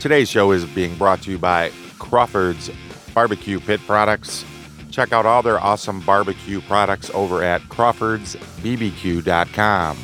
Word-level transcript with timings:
Today's 0.00 0.28
show 0.28 0.52
is 0.52 0.66
being 0.66 0.94
brought 0.96 1.22
to 1.22 1.30
you 1.30 1.38
by 1.38 1.72
Crawford's 1.98 2.70
Barbecue 3.14 3.58
Pit 3.58 3.80
Products. 3.86 4.44
Check 4.90 5.10
out 5.12 5.24
all 5.24 5.42
their 5.42 5.58
awesome 5.58 6.00
barbecue 6.00 6.60
products 6.60 7.10
over 7.14 7.42
at 7.42 7.62
crawfordsbbq.com. 7.62 9.96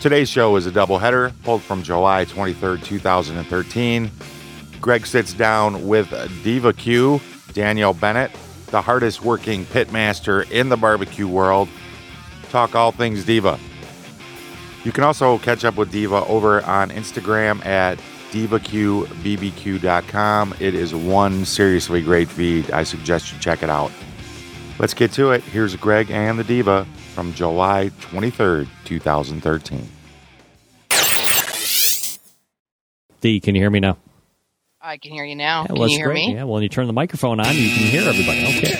Today's 0.00 0.28
show 0.28 0.54
is 0.56 0.66
a 0.66 0.70
doubleheader 0.70 1.32
pulled 1.42 1.62
from 1.62 1.82
July 1.82 2.26
23rd, 2.26 2.84
2013. 2.84 4.10
Greg 4.80 5.04
sits 5.04 5.32
down 5.32 5.88
with 5.88 6.08
Diva 6.44 6.72
Q, 6.72 7.20
Danielle 7.52 7.94
Bennett, 7.94 8.30
the 8.66 8.80
hardest 8.80 9.22
working 9.22 9.64
pitmaster 9.64 10.48
in 10.50 10.68
the 10.68 10.76
barbecue 10.76 11.26
world. 11.26 11.68
Talk 12.50 12.76
all 12.76 12.92
things 12.92 13.24
Diva. 13.24 13.58
You 14.84 14.92
can 14.92 15.02
also 15.02 15.38
catch 15.38 15.64
up 15.64 15.76
with 15.76 15.90
Diva 15.90 16.24
over 16.26 16.62
on 16.62 16.90
Instagram 16.90 17.66
at 17.66 17.98
divaqbbq.com. 18.36 20.54
It 20.60 20.74
is 20.74 20.94
one 20.94 21.44
seriously 21.44 22.02
great 22.02 22.28
feed. 22.28 22.70
I 22.70 22.82
suggest 22.82 23.32
you 23.32 23.38
check 23.38 23.62
it 23.62 23.70
out. 23.70 23.90
Let's 24.78 24.94
get 24.94 25.12
to 25.12 25.30
it. 25.30 25.42
Here's 25.42 25.74
Greg 25.76 26.10
and 26.10 26.38
the 26.38 26.44
Diva 26.44 26.86
from 27.14 27.32
July 27.32 27.90
23rd, 28.00 28.68
2013. 28.84 29.88
D, 33.22 33.40
can 33.40 33.54
you 33.54 33.62
hear 33.62 33.70
me 33.70 33.80
now? 33.80 33.96
I 34.78 34.98
can 34.98 35.12
hear 35.12 35.24
you 35.24 35.34
now. 35.34 35.62
Yeah, 35.62 35.66
can 35.68 35.78
well, 35.78 35.88
you 35.88 35.96
hear 35.96 36.08
great. 36.08 36.28
me? 36.28 36.34
Yeah, 36.34 36.44
well, 36.44 36.54
when 36.54 36.62
you 36.62 36.68
turn 36.68 36.86
the 36.86 36.92
microphone 36.92 37.40
on, 37.40 37.46
you 37.46 37.70
can 37.70 37.86
hear 37.86 38.08
everybody. 38.08 38.44
Okay. 38.58 38.74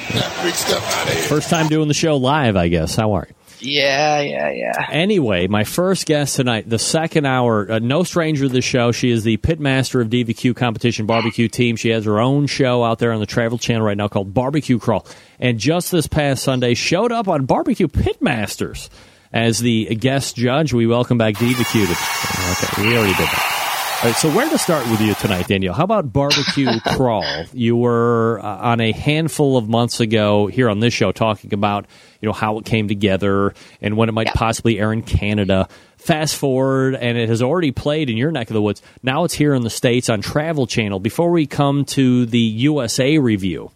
Big 0.44 0.54
stuff 0.54 0.98
out 0.98 1.08
of 1.08 1.14
here. 1.14 1.22
First 1.22 1.50
time 1.50 1.68
doing 1.68 1.88
the 1.88 1.94
show 1.94 2.16
live, 2.16 2.56
I 2.56 2.68
guess. 2.68 2.94
How 2.94 3.14
are 3.14 3.26
you? 3.28 3.34
Yeah, 3.60 4.20
yeah, 4.20 4.50
yeah. 4.50 4.86
Anyway, 4.90 5.46
my 5.46 5.64
first 5.64 6.06
guest 6.06 6.36
tonight, 6.36 6.68
the 6.68 6.78
second 6.78 7.26
hour, 7.26 7.70
uh, 7.70 7.78
no 7.78 8.02
stranger 8.02 8.46
to 8.46 8.52
the 8.52 8.60
show. 8.60 8.92
She 8.92 9.10
is 9.10 9.24
the 9.24 9.36
pitmaster 9.38 10.00
of 10.00 10.10
Diva 10.10 10.32
Q 10.32 10.54
Competition 10.54 11.06
Barbecue 11.06 11.48
Team. 11.48 11.76
She 11.76 11.90
has 11.90 12.04
her 12.04 12.20
own 12.20 12.46
show 12.46 12.84
out 12.84 12.98
there 12.98 13.12
on 13.12 13.20
the 13.20 13.26
Travel 13.26 13.58
Channel 13.58 13.86
right 13.86 13.96
now 13.96 14.08
called 14.08 14.34
Barbecue 14.34 14.78
Crawl. 14.78 15.06
And 15.40 15.58
just 15.58 15.90
this 15.90 16.06
past 16.06 16.42
Sunday, 16.42 16.74
showed 16.74 17.12
up 17.12 17.28
on 17.28 17.46
Barbecue 17.46 17.88
Pitmasters 17.88 18.88
as 19.32 19.58
the 19.58 19.94
guest 19.96 20.36
judge. 20.36 20.72
We 20.72 20.86
welcome 20.86 21.18
back 21.18 21.36
Diva 21.36 21.64
Q. 21.64 21.86
To, 21.86 21.92
okay, 21.92 22.96
already 22.96 23.14
did. 23.14 23.55
All 24.02 24.12
right, 24.12 24.14
so 24.14 24.30
where 24.30 24.48
to 24.48 24.58
start 24.58 24.88
with 24.90 25.00
you 25.00 25.14
tonight, 25.14 25.48
Danielle? 25.48 25.72
How 25.72 25.84
about 25.84 26.12
barbecue 26.12 26.68
crawl? 26.86 27.24
You 27.54 27.76
were 27.76 28.38
uh, 28.42 28.56
on 28.58 28.80
a 28.80 28.92
handful 28.92 29.56
of 29.56 29.68
months 29.70 30.00
ago 30.00 30.46
here 30.48 30.68
on 30.68 30.80
this 30.80 30.92
show 30.92 31.12
talking 31.12 31.54
about 31.54 31.86
you 32.20 32.26
know 32.26 32.34
how 32.34 32.58
it 32.58 32.66
came 32.66 32.88
together 32.88 33.54
and 33.80 33.96
when 33.96 34.08
it 34.10 34.12
might 34.12 34.26
Yeah. 34.26 34.32
possibly 34.34 34.78
air 34.78 34.92
in 34.92 35.02
Canada. 35.02 35.68
Fast 35.96 36.36
forward, 36.36 36.94
and 36.94 37.16
it 37.18 37.28
has 37.30 37.42
already 37.42 37.72
played 37.72 38.10
in 38.10 38.16
your 38.18 38.30
neck 38.30 38.48
of 38.50 38.54
the 38.54 38.62
woods. 38.62 38.82
Now 39.02 39.24
it's 39.24 39.34
here 39.34 39.54
in 39.54 39.62
the 39.62 39.70
states 39.70 40.08
on 40.10 40.20
Travel 40.20 40.66
Channel. 40.66 41.00
Before 41.00 41.30
we 41.30 41.46
come 41.46 41.84
to 41.86 42.26
the 42.26 42.38
USA 42.38 43.16
review, 43.18 43.72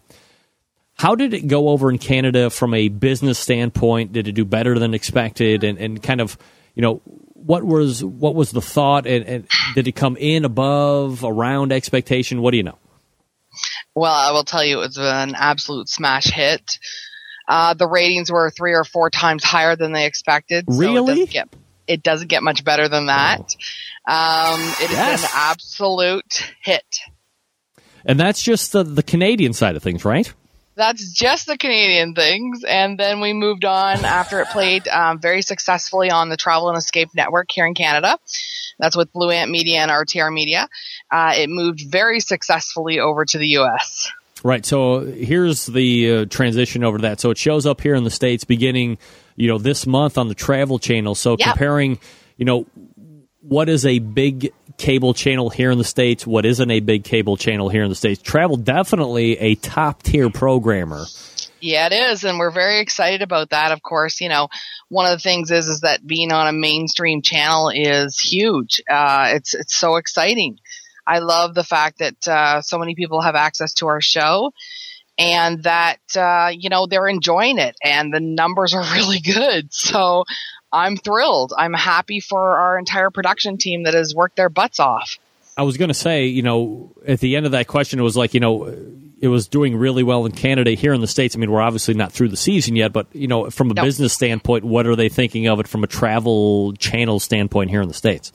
how 0.93 1.15
did 1.15 1.33
it 1.33 1.47
go 1.47 1.69
over 1.69 1.89
in 1.89 1.97
Canada 1.97 2.49
from 2.51 2.73
a 2.75 2.87
business 2.89 3.39
standpoint? 3.39 4.13
Did 4.13 4.27
it 4.27 4.33
do 4.33 4.45
better 4.45 4.77
than 4.79 4.93
expected? 4.93 5.63
And, 5.65 5.77
and 5.79 6.01
kind 6.01 6.21
of, 6.21 6.37
you 6.75 6.83
know, 6.83 7.01
what 7.45 7.63
was 7.63 8.03
what 8.03 8.35
was 8.35 8.51
the 8.51 8.61
thought? 8.61 9.05
And, 9.05 9.25
and 9.25 9.47
did 9.75 9.87
it 9.87 9.93
come 9.93 10.17
in 10.17 10.45
above, 10.45 11.23
around 11.23 11.71
expectation? 11.71 12.41
What 12.41 12.51
do 12.51 12.57
you 12.57 12.63
know? 12.63 12.77
Well, 13.95 14.13
I 14.13 14.31
will 14.31 14.43
tell 14.45 14.63
you, 14.63 14.77
it 14.79 14.87
was 14.87 14.97
an 14.97 15.35
absolute 15.35 15.89
smash 15.89 16.25
hit. 16.25 16.79
Uh, 17.47 17.73
the 17.73 17.87
ratings 17.87 18.31
were 18.31 18.49
three 18.49 18.73
or 18.73 18.83
four 18.85 19.09
times 19.09 19.43
higher 19.43 19.75
than 19.75 19.91
they 19.91 20.05
expected. 20.05 20.65
so 20.71 20.79
Really? 20.79 20.95
it 20.95 21.05
doesn't 21.07 21.29
get, 21.31 21.49
it 21.87 22.03
doesn't 22.03 22.27
get 22.29 22.43
much 22.43 22.63
better 22.63 22.87
than 22.87 23.07
that. 23.07 23.39
Um, 24.07 24.59
it 24.79 24.91
Yes. 24.91 25.21
been 25.21 25.29
an 25.29 25.31
absolute 25.33 26.49
hit. 26.63 26.85
And 28.05 28.19
that's 28.19 28.41
just 28.41 28.71
the, 28.71 28.83
the 28.83 29.03
Canadian 29.03 29.53
side 29.53 29.75
of 29.75 29.83
things, 29.83 30.05
right? 30.05 30.31
That's 30.75 31.11
just 31.11 31.47
the 31.47 31.57
Canadian 31.57 32.15
things. 32.15 32.63
And 32.63 32.97
then 32.97 33.19
we 33.19 33.33
moved 33.33 33.65
on 33.65 34.05
after 34.05 34.39
it 34.39 34.47
played 34.47 34.87
um, 34.87 35.19
very 35.19 35.41
successfully 35.41 36.09
on 36.09 36.29
the 36.29 36.37
Travel 36.37 36.69
and 36.69 36.77
Escape 36.77 37.09
Network 37.13 37.51
here 37.51 37.65
in 37.65 37.73
Canada. 37.73 38.17
That's 38.79 38.95
with 38.95 39.11
Blue 39.11 39.29
Ant 39.29 39.51
Media 39.51 39.79
and 39.81 39.91
RTR 39.91 40.33
Media. 40.33 40.67
Uh, 41.11 41.33
it 41.35 41.49
moved 41.49 41.81
very 41.81 42.19
successfully 42.19 42.99
over 42.99 43.25
to 43.25 43.37
the 43.37 43.47
U.S. 43.49 44.11
Right. 44.43 44.65
So 44.65 45.01
here's 45.01 45.65
the 45.65 46.11
uh, 46.11 46.25
transition 46.25 46.83
over 46.83 46.97
to 46.97 47.01
that. 47.03 47.19
So 47.19 47.29
it 47.29 47.37
shows 47.37 47.65
up 47.65 47.81
here 47.81 47.93
in 47.93 48.03
the 48.03 48.09
states 48.09 48.43
beginning, 48.43 48.97
you 49.35 49.47
know, 49.47 49.57
this 49.57 49.85
month 49.85 50.17
on 50.17 50.29
the 50.29 50.35
Travel 50.35 50.79
Channel. 50.79 51.15
So 51.15 51.35
Yep. 51.37 51.47
comparing, 51.47 51.99
you 52.37 52.45
know, 52.45 52.65
what 53.41 53.69
is 53.69 53.85
a 53.85 53.99
big 53.99 54.51
cable 54.81 55.13
channel 55.13 55.51
here 55.51 55.69
in 55.69 55.77
the 55.77 55.83
states? 55.83 56.25
What 56.25 56.45
isn't 56.45 56.69
a 56.69 56.79
big 56.79 57.03
cable 57.03 57.37
channel 57.37 57.69
here 57.69 57.83
in 57.83 57.89
the 57.89 57.95
states? 57.95 58.21
Travel 58.21 58.57
definitely 58.57 59.37
a 59.37 59.55
top 59.55 60.01
tier 60.01 60.29
programmer. 60.31 61.05
Yeah, 61.61 61.85
it 61.85 61.93
is, 61.93 62.23
and 62.23 62.39
we're 62.39 62.51
very 62.51 62.79
excited 62.79 63.21
about 63.21 63.51
that. 63.51 63.71
Of 63.71 63.83
course, 63.83 64.19
you 64.19 64.29
know, 64.29 64.47
one 64.89 65.05
of 65.05 65.11
the 65.11 65.21
things 65.21 65.51
is 65.51 65.67
is 65.67 65.81
that 65.81 66.05
being 66.05 66.31
on 66.31 66.47
a 66.47 66.51
mainstream 66.51 67.21
channel 67.21 67.69
is 67.69 68.19
huge. 68.19 68.81
Uh, 68.89 69.33
it's 69.35 69.53
it's 69.53 69.75
so 69.75 69.97
exciting. 69.97 70.57
I 71.05 71.19
love 71.19 71.53
the 71.53 71.63
fact 71.63 71.99
that 71.99 72.27
uh, 72.27 72.61
so 72.61 72.79
many 72.79 72.95
people 72.95 73.21
have 73.21 73.35
access 73.35 73.75
to 73.75 73.87
our 73.87 74.01
show, 74.01 74.51
and 75.19 75.61
that 75.63 75.99
uh, 76.15 76.51
you 76.51 76.69
know 76.69 76.87
they're 76.87 77.07
enjoying 77.07 77.59
it, 77.59 77.75
and 77.83 78.11
the 78.11 78.19
numbers 78.19 78.73
are 78.73 78.83
really 78.95 79.19
good. 79.19 79.71
So 79.71 80.23
I'm 80.73 80.97
thrilled. 80.97 81.53
I'm 81.57 81.73
happy 81.73 82.19
for 82.19 82.57
our 82.57 82.77
entire 82.77 83.09
production 83.09 83.57
team 83.57 83.83
that 83.83 83.93
has 83.93 84.15
worked 84.15 84.35
their 84.37 84.49
butts 84.49 84.79
off. 84.79 85.17
I 85.57 85.63
was 85.63 85.77
going 85.77 85.89
to 85.89 85.93
say, 85.93 86.25
you 86.25 86.41
know, 86.43 86.91
at 87.05 87.19
the 87.19 87.35
end 87.35 87.45
of 87.45 87.51
that 87.51 87.67
question, 87.67 87.99
it 87.99 88.03
was 88.03 88.15
like, 88.15 88.33
you 88.33 88.39
know, 88.39 88.73
it 89.19 89.27
was 89.27 89.47
doing 89.47 89.75
really 89.75 90.01
well 90.01 90.25
in 90.25 90.31
Canada. 90.31 90.71
Here 90.71 90.93
in 90.93 91.01
the 91.01 91.07
States, 91.07 91.35
I 91.35 91.39
mean, 91.39 91.51
we're 91.51 91.61
obviously 91.61 91.93
not 91.93 92.11
through 92.13 92.29
the 92.29 92.37
season 92.37 92.75
yet, 92.75 92.93
but, 92.93 93.07
you 93.13 93.27
know, 93.27 93.49
from 93.49 93.69
a 93.69 93.73
No. 93.73 93.83
business 93.83 94.13
standpoint, 94.13 94.63
what 94.63 94.87
are 94.87 94.95
they 94.95 95.09
thinking 95.09 95.47
of 95.47 95.59
it 95.59 95.67
from 95.67 95.83
a 95.83 95.87
travel 95.87 96.73
channel 96.73 97.19
standpoint 97.19 97.69
here 97.69 97.81
in 97.81 97.87
the 97.89 97.93
States? 97.93 98.31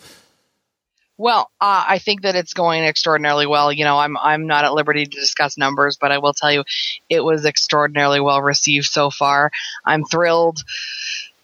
Well, 1.19 1.51
uh, 1.61 1.85
I 1.89 1.99
think 1.99 2.23
that 2.23 2.37
it's 2.37 2.53
going 2.53 2.85
extraordinarily 2.85 3.47
well. 3.47 3.73
You 3.73 3.85
know, 3.85 3.99
I'm 3.99 4.19
I'm 4.19 4.47
not 4.47 4.67
at 4.67 4.75
liberty 4.75 5.07
to 5.07 5.11
discuss 5.11 5.57
numbers, 5.57 5.97
but 5.99 6.13
I 6.13 6.19
will 6.19 6.35
tell 6.35 6.53
you, 6.53 6.63
it 7.09 7.25
was 7.25 7.47
extraordinarily 7.47 8.21
well 8.21 8.43
received 8.43 8.85
so 8.85 9.09
far. 9.09 9.51
I'm 9.83 10.05
thrilled 10.05 10.63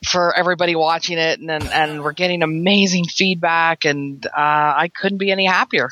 for 0.04 0.34
everybody 0.34 0.74
watching 0.74 1.18
it, 1.18 1.40
and 1.40 1.50
and, 1.50 2.02
we're 2.02 2.12
getting 2.12 2.42
amazing 2.42 3.04
feedback, 3.04 3.84
and 3.84 4.24
uh, 4.26 4.30
I 4.36 4.90
couldn't 4.94 5.18
be 5.18 5.30
any 5.30 5.46
happier. 5.46 5.90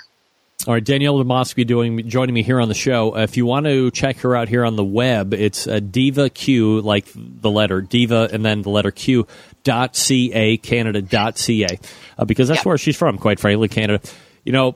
All 0.67 0.75
right, 0.75 0.85
Danielle 0.85 1.15
Dimovski 1.15 1.67
doing 1.67 2.07
joining 2.09 2.35
me 2.35 2.43
here 2.43 2.61
on 2.61 2.69
the 2.69 2.75
show. 2.75 3.17
Uh, 3.17 3.21
if 3.21 3.39
you 3.39 3.47
want 3.47 3.65
to 3.65 3.91
check 3.91 4.19
her 4.19 4.37
out 4.37 4.49
here 4.49 4.65
on 4.65 4.77
the 4.77 4.85
web, 4.85 5.33
it's 5.33 5.67
uh, 5.67 5.81
Diva 5.81 6.29
Q, 6.29 6.83
like 6.83 7.07
the 7.15 7.51
letter 7.51 7.81
Diva 7.81 8.29
and 8.31 8.45
then 8.45 8.61
the 8.63 8.69
letter 8.69 8.91
Q 8.91 9.27
dot 9.65 9.97
ca 9.97 10.57
Canada 10.59 11.01
dot 11.01 11.39
ca, 11.39 11.79
uh, 12.19 12.25
because 12.27 12.49
that's 12.49 12.59
Yep. 12.59 12.67
where 12.67 12.79
she's 12.79 12.97
from. 12.97 13.17
Quite 13.17 13.41
frankly, 13.41 13.69
Canada. 13.69 14.07
You 14.45 14.53
know, 14.53 14.75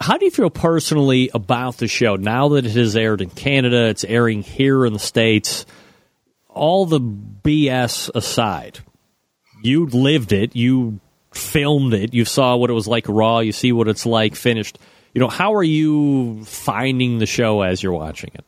how 0.00 0.16
do 0.16 0.24
you 0.24 0.30
feel 0.30 0.50
personally 0.50 1.30
about 1.34 1.76
the 1.76 1.88
show 1.88 2.16
now 2.16 2.48
that 2.50 2.64
it 2.64 2.72
has 2.72 2.96
aired 2.96 3.20
in 3.20 3.30
Canada? 3.30 3.86
It's 3.88 4.04
airing 4.04 4.42
here 4.42 4.86
in 4.86 4.92
the 4.92 4.98
states. 4.98 5.66
All 6.54 6.86
the 6.86 7.00
BS 7.00 8.10
aside, 8.14 8.80
you 9.62 9.86
lived 9.86 10.32
it. 10.32 10.54
You 10.54 11.00
filmed 11.32 11.94
it. 11.94 12.14
You 12.14 12.24
saw 12.24 12.56
what 12.56 12.70
it 12.70 12.74
was 12.74 12.86
like 12.86 13.06
raw. 13.08 13.40
You 13.40 13.52
see 13.52 13.72
what 13.72 13.88
it's 13.88 14.06
like 14.06 14.34
finished. 14.34 14.78
You 15.12 15.20
know, 15.20 15.28
how 15.28 15.54
are 15.54 15.62
you 15.62 16.44
finding 16.44 17.18
the 17.18 17.26
show 17.26 17.62
as 17.62 17.82
you're 17.82 17.92
watching 17.92 18.30
it? 18.34 18.44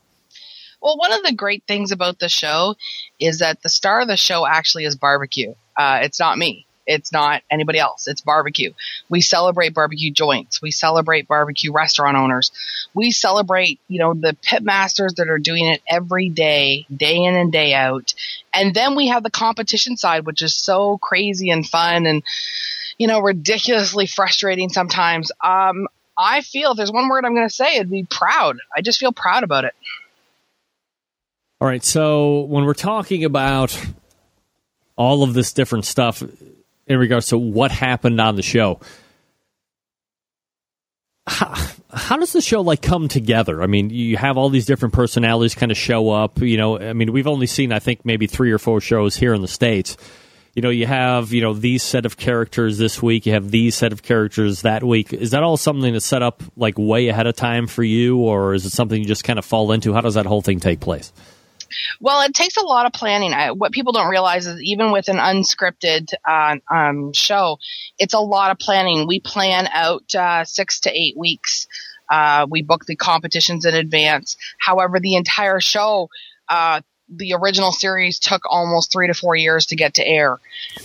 Well, 0.81 0.99
one 0.99 1.13
of 1.13 1.23
the 1.23 1.33
great 1.33 1.65
things 1.67 1.91
about 1.91 2.19
the 2.19 2.29
show 2.29 2.77
is 3.19 3.39
that 3.39 3.63
the 3.63 3.69
star 3.69 4.01
of 4.01 4.09
the 4.09 4.17
show 4.17 4.47
actually 4.47 4.85
is 4.85 4.97
barbecue. 4.97 5.55
Uh, 5.77 6.01
it's 6.03 6.21
not 6.21 6.39
me. 6.39 6.66
It's 6.87 7.13
not 7.13 7.43
anybody 7.51 7.79
else. 7.79 8.07
It's 8.07 8.21
barbecue. 8.21 8.73
We 9.09 9.21
celebrate 9.21 9.75
barbecue 9.75 10.11
joints. 10.11 10.63
We 10.63 10.71
celebrate 10.71 11.27
barbecue 11.29 11.73
restaurant 11.73 12.17
owners. 12.17 12.53
We 12.95 13.11
celebrate, 13.11 13.81
you 13.89 13.99
know, 13.99 14.15
the 14.15 14.37
pit 14.43 14.63
masters 14.63 15.15
that 15.15 15.29
are 15.29 15.39
doing 15.39 15.67
it 15.67 15.83
every 15.89 16.29
day, 16.29 16.87
day 16.95 17.17
in 17.17 17.35
and 17.35 17.51
day 17.51 17.75
out. 17.75 18.15
And 18.55 18.75
then 18.75 18.95
we 18.95 19.09
have 19.09 19.23
the 19.23 19.31
competition 19.31 19.97
side, 19.97 20.27
which 20.27 20.43
is 20.43 20.55
so 20.55 20.99
crazy 20.99 21.51
and 21.51 21.67
fun 21.67 22.07
and, 22.07 22.23
you 22.99 23.07
know, 23.07 23.21
ridiculously 23.21 24.07
frustrating 24.07 24.69
sometimes. 24.69 25.33
Um, 25.43 25.89
I 26.17 26.41
feel 26.41 26.71
if 26.71 26.77
there's 26.77 26.93
one 26.93 27.09
word 27.09 27.25
I'm 27.25 27.35
going 27.35 27.49
to 27.49 27.55
say, 27.55 27.77
it'd 27.77 27.91
be 27.91 28.05
proud. 28.05 28.57
I 28.75 28.81
just 28.81 28.99
feel 28.99 29.13
proud 29.13 29.43
about 29.43 29.65
it. 29.65 29.75
All 31.61 31.69
right. 31.69 31.85
So 31.85 32.43
when 32.43 32.65
we're 32.65 32.75
talking 32.75 33.25
about 33.25 33.79
all 34.97 35.23
of 35.23 35.35
this 35.35 35.53
different 35.53 35.85
stuff 35.85 36.23
in 36.87 36.99
regards 36.99 37.29
to 37.29 37.39
what 37.39 37.71
happened 37.71 38.21
on 38.21 38.37
the 38.37 38.43
show, 38.43 38.81
how, 41.27 41.55
how 41.93 42.17
does 42.17 42.33
the 42.33 42.41
show 42.41 42.61
like 42.61 42.83
come 42.83 43.09
together? 43.09 43.63
I 43.63 43.67
mean, 43.67 43.91
you 43.91 44.17
have 44.17 44.37
all 44.37 44.49
these 44.49 44.67
different 44.67 44.95
personalities 44.95 45.55
kind 45.55 45.73
of 45.73 45.79
show 45.79 46.11
up. 46.11 46.41
You 46.41 46.57
know, 46.57 46.79
I 46.79 46.93
mean, 46.93 47.13
we've 47.13 47.27
only 47.27 47.47
seen 47.47 47.73
I 47.73 47.79
think 47.79 48.05
maybe 48.05 48.27
three 48.27 48.53
or 48.53 48.59
four 48.59 48.81
shows 48.81 49.17
here 49.17 49.35
in 49.35 49.43
the 49.43 49.49
states. 49.49 49.97
You 50.55 50.63
know, 50.63 50.71
you 50.71 50.87
have 50.87 51.33
you 51.33 51.43
know 51.43 51.53
these 51.53 51.83
set 51.83 52.07
of 52.07 52.17
characters 52.17 52.79
this 52.79 53.03
week. 53.03 53.27
You 53.27 53.33
have 53.33 53.51
these 53.51 53.75
set 53.75 53.93
of 53.93 54.03
characters 54.03 54.63
that 54.63 54.83
week. 54.83 55.13
Is 55.13 55.33
that 55.33 55.43
all 55.43 55.57
something 55.57 55.93
that's 55.93 56.07
set 56.07 56.23
up 56.23 56.43
like 56.57 56.79
way 56.79 57.09
ahead 57.09 57.27
of 57.27 57.37
time 57.37 57.67
for 57.67 57.83
you, 57.83 58.19
or 58.19 58.55
is 58.55 58.65
it 58.65 58.71
something 58.71 58.99
you 58.99 59.07
just 59.07 59.25
kind 59.25 59.39
of 59.39 59.45
fall 59.45 59.73
into? 59.73 59.93
How 59.93 60.01
does 60.01 60.15
that 60.15 60.25
whole 60.25 60.43
thing 60.43 60.61
take 60.61 60.81
place? 60.81 61.13
Well, 62.01 62.23
it 62.23 62.35
takes 62.35 62.57
a 62.57 62.65
lot 62.65 62.87
of 62.87 62.93
planning. 62.93 63.33
I, 63.33 63.53
what 63.53 63.73
people 63.73 63.93
don't 63.93 64.09
realize 64.09 64.47
is 64.47 64.61
even 64.63 64.93
with 64.93 65.09
an 65.09 65.17
unscripted 65.17 66.13
uh, 66.25 66.57
um, 66.71 67.13
show, 67.13 67.59
it's 67.99 68.15
a 68.15 68.21
lot 68.21 68.51
of 68.51 68.59
planning. 68.59 69.07
We 69.07 69.21
plan 69.21 69.69
out 69.73 70.15
uh, 70.15 70.45
six 70.45 70.81
to 70.81 70.91
eight 70.91 71.17
weeks. 71.17 71.67
Uh, 72.09 72.47
we 72.49 72.63
book 72.63 72.85
the 72.87 72.97
competitions 72.97 73.65
in 73.65 73.75
advance. 73.75 74.37
However, 74.59 75.01
the 75.01 75.17
entire 75.17 75.61
show, 75.61 76.09
uh, 76.49 76.81
the 77.09 77.35
original 77.35 77.73
series 77.73 78.19
took 78.19 78.43
almost 78.47 78.93
three 78.93 79.07
to 79.07 79.15
four 79.15 79.37
years 79.37 79.67
to 79.67 79.77
get 79.77 79.95
to 79.95 80.07
air, 80.07 80.33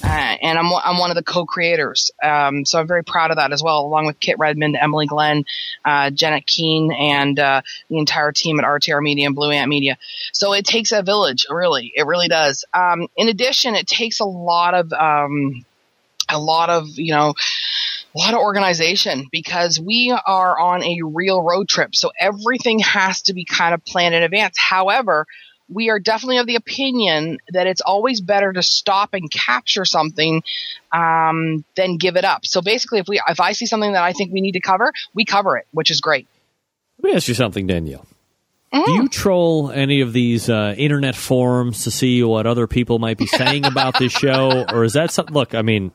uh, 0.03 0.07
and 0.07 0.57
I'm 0.57 0.71
I'm 0.73 0.99
one 0.99 1.09
of 1.09 1.15
the 1.15 1.23
co-creators, 1.23 2.11
um, 2.23 2.65
so 2.65 2.79
I'm 2.79 2.87
very 2.87 3.03
proud 3.03 3.31
of 3.31 3.37
that 3.37 3.51
as 3.51 3.63
well, 3.63 3.79
along 3.79 4.05
with 4.05 4.19
Kit 4.19 4.37
Redmond, 4.37 4.77
Emily 4.79 5.07
Glenn, 5.07 5.45
uh, 5.83 6.11
Janet 6.11 6.45
Keene, 6.45 6.91
and 6.91 7.39
uh, 7.39 7.61
the 7.89 7.97
entire 7.97 8.31
team 8.31 8.59
at 8.59 8.65
RTR 8.65 9.01
Media 9.01 9.25
and 9.25 9.35
Blue 9.35 9.51
Ant 9.51 9.69
Media. 9.69 9.97
So 10.31 10.53
it 10.53 10.65
takes 10.65 10.91
a 10.91 11.01
village, 11.01 11.47
really, 11.49 11.91
it 11.95 12.05
really 12.05 12.27
does. 12.27 12.65
Um, 12.73 13.07
in 13.15 13.27
addition, 13.27 13.75
it 13.75 13.87
takes 13.87 14.19
a 14.19 14.25
lot 14.25 14.73
of 14.73 14.93
um, 14.93 15.65
a 16.29 16.39
lot 16.39 16.69
of 16.69 16.87
you 16.97 17.13
know 17.13 17.33
a 18.15 18.19
lot 18.19 18.33
of 18.33 18.39
organization 18.39 19.27
because 19.31 19.79
we 19.79 20.15
are 20.25 20.59
on 20.59 20.83
a 20.83 20.99
real 21.03 21.41
road 21.41 21.67
trip. 21.69 21.95
So 21.95 22.11
everything 22.19 22.79
has 22.79 23.23
to 23.23 23.33
be 23.33 23.45
kind 23.45 23.73
of 23.73 23.83
planned 23.85 24.13
in 24.13 24.23
advance. 24.23 24.57
However, 24.57 25.27
we 25.71 25.89
are 25.89 25.99
definitely 25.99 26.37
of 26.37 26.47
the 26.47 26.55
opinion 26.55 27.37
that 27.49 27.67
it's 27.67 27.81
always 27.81 28.21
better 28.21 28.51
to 28.51 28.61
stop 28.61 29.13
and 29.13 29.31
capture 29.31 29.85
something 29.85 30.43
um, 30.91 31.63
than 31.75 31.97
give 31.97 32.17
it 32.17 32.25
up. 32.25 32.45
So 32.45 32.61
basically, 32.61 32.99
if 32.99 33.07
we 33.07 33.21
if 33.27 33.39
I 33.39 33.53
see 33.53 33.65
something 33.65 33.93
that 33.93 34.03
I 34.03 34.13
think 34.13 34.33
we 34.33 34.41
need 34.41 34.53
to 34.53 34.61
cover, 34.61 34.91
we 35.13 35.25
cover 35.25 35.57
it, 35.57 35.67
which 35.71 35.89
is 35.89 36.01
great. 36.01 36.27
Let 36.99 37.11
me 37.11 37.15
ask 37.15 37.27
you 37.27 37.33
something, 37.33 37.67
Danielle. 37.67 38.05
Mm-hmm. 38.73 38.85
Do 38.85 38.91
you 38.93 39.09
troll 39.09 39.71
any 39.71 40.01
of 40.01 40.13
these 40.13 40.49
uh, 40.49 40.73
internet 40.77 41.15
forums 41.15 41.83
to 41.83 41.91
see 41.91 42.23
what 42.23 42.47
other 42.47 42.67
people 42.67 42.99
might 42.99 43.17
be 43.17 43.27
saying 43.27 43.65
about 43.65 43.99
this 43.99 44.13
show, 44.13 44.65
or 44.73 44.83
is 44.83 44.93
that 44.93 45.11
something? 45.11 45.33
Look, 45.33 45.55
I 45.55 45.61
mean, 45.61 45.91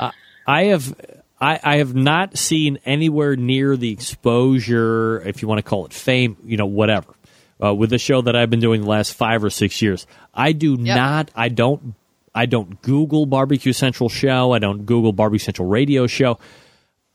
uh, 0.00 0.10
I 0.46 0.64
have 0.64 0.94
I, 1.40 1.60
I, 1.62 1.76
have 1.76 1.94
not 1.94 2.38
seen 2.38 2.78
anywhere 2.86 3.36
near 3.36 3.76
the 3.76 3.92
exposure, 3.92 5.20
if 5.26 5.42
you 5.42 5.48
want 5.48 5.58
to 5.58 5.62
call 5.62 5.84
it 5.86 5.92
fame, 5.92 6.36
you 6.44 6.56
know, 6.56 6.66
whatever, 6.66 7.14
uh, 7.62 7.74
with 7.74 7.90
the 7.90 7.98
show 7.98 8.22
that 8.22 8.36
I've 8.36 8.50
been 8.50 8.60
doing 8.60 8.82
the 8.82 8.88
last 8.88 9.14
five 9.14 9.44
or 9.44 9.50
six 9.50 9.80
years. 9.82 10.06
I 10.34 10.52
do 10.52 10.76
yep. 10.80 10.96
not, 10.96 11.30
I 11.34 11.48
don't, 11.48 11.94
I 12.34 12.46
don't 12.46 12.82
Google 12.82 13.26
Barbecue 13.26 13.72
Central 13.72 14.08
show. 14.08 14.52
I 14.52 14.58
don't 14.58 14.84
Google 14.84 15.12
Barbecue 15.12 15.38
Central 15.44 15.68
radio 15.68 16.06
show. 16.06 16.38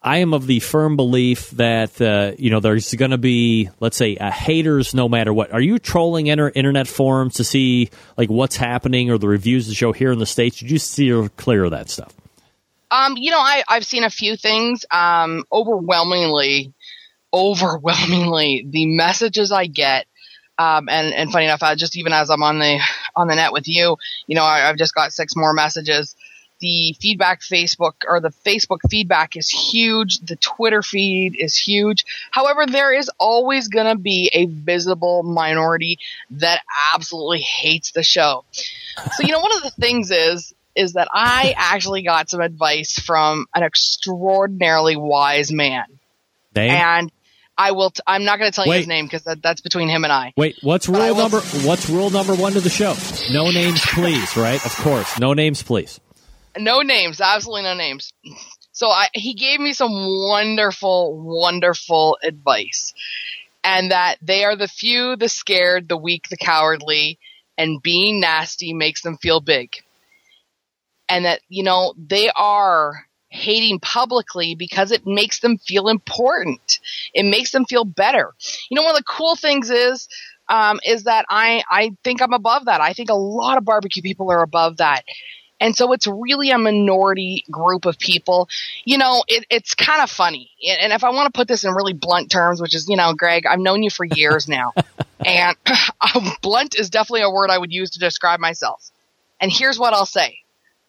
I 0.04 0.18
am 0.18 0.34
of 0.34 0.48
the 0.48 0.60
firm 0.60 0.96
belief 0.96 1.52
that 1.52 2.02
uh, 2.02 2.32
you 2.40 2.50
know 2.50 2.60
there's 2.60 2.92
going 2.96 3.12
to 3.12 3.20
be, 3.20 3.70
let's 3.80 3.96
say, 3.96 4.18
uh, 4.18 4.32
haters 4.32 4.96
no 4.96 5.08
matter 5.08 5.32
what. 5.32 5.54
Are 5.54 5.62
you 5.62 5.78
trolling 5.78 6.26
inter- 6.26 6.52
internet 6.56 6.88
forums 6.88 7.36
to 7.36 7.44
see 7.44 7.92
like 8.18 8.30
what's 8.30 8.56
happening 8.56 9.12
or 9.12 9.20
the 9.20 9.28
reviews 9.28 9.68
of 9.68 9.72
the 9.72 9.76
show 9.76 9.92
here 9.92 10.12
in 10.12 10.18
the 10.18 10.26
states? 10.26 10.58
Did 10.58 10.72
you 10.72 10.80
steer 10.80 11.30
clear 11.30 11.66
of 11.66 11.72
that 11.72 11.90
stuff? 11.90 12.14
Um, 12.90 13.14
you 13.16 13.30
know, 13.30 13.40
I, 13.40 13.64
I've 13.70 13.86
seen 13.86 14.04
a 14.04 14.10
few 14.10 14.36
things. 14.36 14.86
Um, 14.90 15.44
overwhelmingly, 15.52 16.74
overwhelmingly, 17.32 18.66
the 18.68 18.88
messages 18.88 19.52
I 19.52 19.68
get, 19.68 20.08
um, 20.62 20.90
and, 20.90 21.14
and 21.14 21.32
funny 21.32 21.46
enough, 21.46 21.64
I 21.64 21.76
just 21.76 21.98
even 21.98 22.14
as 22.14 22.30
I'm 22.30 22.44
on 22.44 22.60
the 22.60 22.80
on 23.16 23.28
the 23.28 23.36
net 23.36 23.52
with 23.52 23.68
you, 23.68 23.98
you 24.28 24.36
know, 24.36 24.44
I, 24.44 24.70
I've 24.70 24.78
just 24.78 24.94
got 24.94 25.12
six 25.12 25.36
more 25.36 25.54
messages. 25.54 26.16
The 26.60 26.96
feedback 27.00 27.42
Facebook 27.42 27.94
or 28.08 28.20
the 28.20 28.30
Facebook 28.46 28.80
feedback 28.88 29.36
is 29.36 29.50
huge. 29.50 30.20
The 30.20 30.36
Twitter 30.36 30.84
feed 30.84 31.36
is 31.36 31.58
huge. 31.58 32.06
However, 32.30 32.68
there 32.68 32.94
is 32.94 33.10
always 33.18 33.68
going 33.68 33.88
to 33.88 34.00
be 34.00 34.30
a 34.32 34.46
visible 34.46 35.24
minority 35.24 35.98
that 36.32 36.62
absolutely 36.94 37.40
hates 37.40 37.92
the 37.92 38.04
show. 38.04 38.46
So, 39.14 39.24
you 39.24 39.32
know, 39.32 39.40
one 39.40 39.56
of 39.56 39.64
the 39.64 39.72
things 39.72 40.12
is 40.12 40.54
is 40.76 40.94
that 40.94 41.08
I 41.12 41.56
actually 41.58 42.04
got 42.04 42.30
some 42.30 42.42
advice 42.42 42.94
from 42.94 43.48
an 43.56 43.64
extraordinarily 43.64 44.96
wise 44.96 45.52
man. 45.52 45.86
Name? 46.56 46.72
And 46.72 47.12
I 47.62 47.72
will. 47.72 47.92
T- 47.92 48.02
I'm 48.08 48.26
not 48.26 48.40
going 48.40 48.52
to 48.52 48.56
tell 48.56 48.66
Wait. 48.66 48.78
you 48.78 48.80
his 48.80 48.88
name 48.88 49.06
because 49.06 49.24
that, 49.24 49.44
that's 49.44 49.62
between 49.62 49.88
him 49.88 50.04
and 50.04 50.12
I. 50.12 50.34
Wait, 50.36 50.58
what's 50.62 50.90
rule 50.90 51.16
number? 51.16 51.40
What's 51.40 51.90
rule 51.90 52.10
number 52.10 52.34
one 52.34 52.54
to 52.54 52.60
the 52.60 52.70
show? 52.70 52.96
No 53.32 53.52
names, 53.52 53.82
please. 53.86 54.36
Right? 54.36 54.64
Of 54.66 54.76
course, 54.78 55.20
no 55.20 55.34
names, 55.34 55.62
please. 55.62 56.00
No 56.58 56.80
names. 56.80 57.22
Absolutely 57.22 57.64
no 57.64 57.76
names. 57.76 58.14
So 58.72 58.88
I, 58.88 59.10
he 59.14 59.36
gave 59.36 59.60
me 59.60 59.74
some 59.74 59.92
wonderful, 59.92 61.22
wonderful 61.22 62.18
advice, 62.24 62.94
and 63.64 63.92
that 63.92 64.16
they 64.22 64.44
are 64.44 64.56
the 64.56 64.68
few, 64.68 65.16
the 65.16 65.30
scared, 65.30 65.88
the 65.88 65.98
weak, 65.98 66.30
the 66.30 66.38
cowardly, 66.38 67.20
and 67.58 67.82
being 67.82 68.20
nasty 68.20 68.74
makes 68.74 69.04
them 69.04 69.18
feel 69.18 69.40
big 69.40 69.76
and 71.12 71.26
that, 71.26 71.42
you 71.50 71.64
know, 71.64 71.94
they 71.98 72.30
are 72.36 73.06
hating 73.32 73.80
publicly 73.80 74.56
because 74.56 74.92
it 74.92 75.08
makes 75.08 75.40
them 75.40 75.58
feel 75.58 75.88
important. 75.88 76.80
It 77.14 77.24
makes 77.24 77.52
them 77.52 77.66
feel 77.66 77.86
better. 77.86 78.34
You 78.70 78.76
know, 78.76 78.84
one 78.84 78.92
of 78.92 78.98
the 78.98 79.04
cool 79.04 79.36
things 79.36 79.70
is, 79.70 80.08
um, 80.50 80.80
is 80.86 81.06
that 81.06 81.26
I, 81.30 81.64
I 81.70 81.96
think 82.04 82.22
I'm 82.22 82.34
above 82.34 82.66
that. 82.66 82.82
I 82.82 82.94
think 82.94 83.10
a 83.10 83.16
lot 83.16 83.58
of 83.58 83.66
barbecue 83.66 84.02
people 84.02 84.32
are 84.32 84.42
above 84.42 84.78
that. 84.78 85.04
And 85.62 85.76
so 85.76 85.94
it's 85.94 86.08
really 86.08 86.50
a 86.50 86.58
minority 86.58 87.46
group 87.50 87.86
of 87.86 87.98
people. 88.00 88.50
You 88.84 88.98
know, 88.98 89.24
it, 89.28 89.46
it's 89.50 89.76
kind 89.76 90.02
of 90.02 90.10
funny. 90.10 90.52
And 90.68 90.92
if 90.92 91.04
I 91.04 91.12
want 91.12 91.32
to 91.32 91.38
put 91.38 91.48
this 91.48 91.64
in 91.64 91.72
really 91.72 91.94
blunt 91.94 92.32
terms, 92.32 92.60
which 92.60 92.76
is, 92.76 92.90
you 92.90 92.98
know, 92.98 93.14
Greg, 93.14 93.46
I've 93.46 93.60
known 93.60 93.84
you 93.84 93.92
for 93.92 94.04
years 94.04 94.48
now. 94.48 94.74
and 95.26 95.56
blunt 96.42 96.76
is 96.78 96.90
definitely 96.90 97.22
a 97.22 97.30
word 97.30 97.52
I 97.52 97.58
would 97.60 97.72
use 97.72 97.92
to 97.92 98.00
describe 98.00 98.40
myself. 98.40 98.90
And 99.40 99.52
here's 99.52 99.80
what 99.80 99.94
I'll 99.94 100.06
say. 100.06 100.40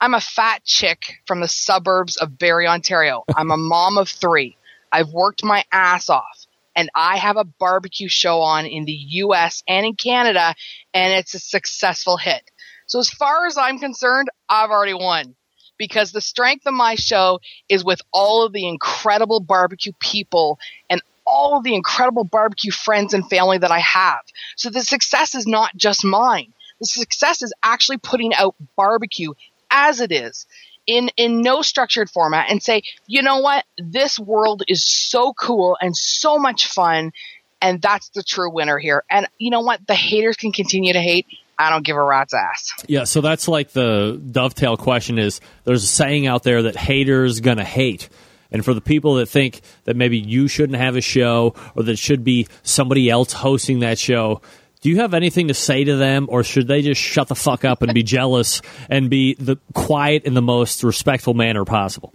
I'm 0.03 0.15
a 0.15 0.21
fat 0.21 0.65
chick 0.65 1.21
from 1.29 1.39
the 1.39 1.47
suburbs 1.47 2.17
of 2.17 2.37
Barrie, 2.37 2.67
Ontario. 2.67 3.23
I'm 3.37 3.53
a 3.53 3.57
mom 3.57 3.99
of 3.99 4.09
three. 4.09 4.57
I've 4.91 5.11
worked 5.11 5.45
my 5.45 5.63
ass 5.71 6.11
off 6.11 6.45
and 6.75 6.91
I 6.93 7.19
have 7.19 7.37
a 7.37 7.45
barbecue 7.45 8.09
show 8.09 8.41
on 8.41 8.67
in 8.67 8.85
the 8.85 8.93
US 8.93 9.63
and 9.69 9.87
in 9.87 9.95
Canada 9.95 10.57
and 10.93 11.13
it's 11.13 11.35
a 11.35 11.39
successful 11.39 12.17
hit. 12.17 12.43
So 12.87 12.99
as 12.99 13.11
far 13.11 13.47
as 13.47 13.57
I'm 13.57 13.79
concerned, 13.79 14.29
I've 14.49 14.71
already 14.71 14.95
won 14.95 15.37
because 15.79 16.11
the 16.11 16.21
strength 16.21 16.67
of 16.67 16.75
my 16.75 16.97
show 16.97 17.39
is 17.69 17.85
with 17.85 18.03
all 18.13 18.45
of 18.45 18.53
the 18.53 18.67
incredible 18.67 19.39
barbecue 19.39 19.93
people 20.01 20.59
and 20.91 21.01
all 21.25 21.57
of 21.57 21.63
the 21.63 21.77
incredible 21.77 22.25
barbecue 22.25 22.73
friends 22.73 23.15
and 23.15 23.31
family 23.31 23.59
that 23.59 23.71
I 23.71 23.79
have. 23.79 24.23
So 24.57 24.69
the 24.69 24.83
success 24.83 25.37
is 25.37 25.47
not 25.47 25.77
just 25.77 26.05
mine. 26.05 26.53
The 26.81 26.87
success 26.87 27.43
is 27.43 27.53
actually 27.63 27.99
putting 27.99 28.35
out 28.35 28.57
barbecue 28.75 29.35
as 29.73 30.01
it 30.01 30.13
is 30.13 30.47
in 30.87 31.11
in 31.17 31.43
no 31.43 31.63
structured 31.63 32.11
format 32.11 32.51
and 32.51 32.63
say, 32.63 32.83
you 33.07 33.23
know 33.23 33.39
what, 33.39 33.65
this 33.79 34.19
world 34.19 34.63
is 34.69 34.85
so 34.85 35.33
cool 35.33 35.77
and 35.81 35.97
so 35.97 36.39
much 36.39 36.67
fun, 36.67 37.13
and 37.61 37.81
that's 37.81 38.11
the 38.11 38.23
true 38.23 38.51
winner 38.51 38.79
here. 38.79 39.05
And 39.11 39.29
you 39.39 39.51
know 39.51 39.61
what, 39.61 39.87
the 39.87 39.95
haters 39.95 40.37
can 40.37 40.53
continue 40.53 40.93
to 40.93 41.01
hate. 41.01 41.27
I 41.59 41.71
don't 41.71 41.85
give 41.85 41.97
a 41.97 42.03
rat's 42.03 42.35
ass. 42.35 42.73
Yeah, 42.89 43.05
so 43.05 43.21
that's 43.21 43.47
like 43.47 43.71
the 43.71 44.21
dovetail 44.31 44.77
question 44.77 45.19
is 45.19 45.41
there's 45.65 45.85
a 45.85 45.89
saying 45.89 46.27
out 46.27 46.43
there 46.43 46.63
that 46.63 46.77
haters 46.77 47.41
gonna 47.41 47.65
hate. 47.65 48.09
And 48.51 48.63
for 48.63 48.75
the 48.75 48.83
people 48.83 49.15
that 49.15 49.27
think 49.27 49.63
that 49.85 49.97
maybe 49.97 50.19
you 50.19 50.47
shouldn't 50.47 50.79
have 50.79 50.95
a 50.95 51.01
show 51.01 51.55
or 51.75 51.85
that 51.85 51.97
should 51.97 52.23
be 52.23 52.49
somebody 52.63 53.09
else 53.09 53.33
hosting 53.33 53.81
that 53.81 53.99
show, 53.99 54.43
do 54.83 54.91
you 54.91 54.97
have 54.97 55.15
anything 55.15 55.49
to 55.49 55.55
say 55.55 55.85
to 55.85 55.97
them, 55.97 56.27
or 56.29 56.43
should 56.43 56.67
they 56.67 56.83
just 56.83 57.01
shut 57.01 57.29
the 57.29 57.37
fuck 57.37 57.65
up 57.65 57.83
and 57.83 57.95
be 57.95 58.03
jealous 58.03 58.61
and 58.91 59.09
be 59.09 59.35
the 59.35 59.57
quiet 59.73 60.25
in 60.25 60.35
the 60.35 60.43
most 60.43 60.83
respectful 60.83 61.35
manner 61.35 61.65
possible? 61.65 62.13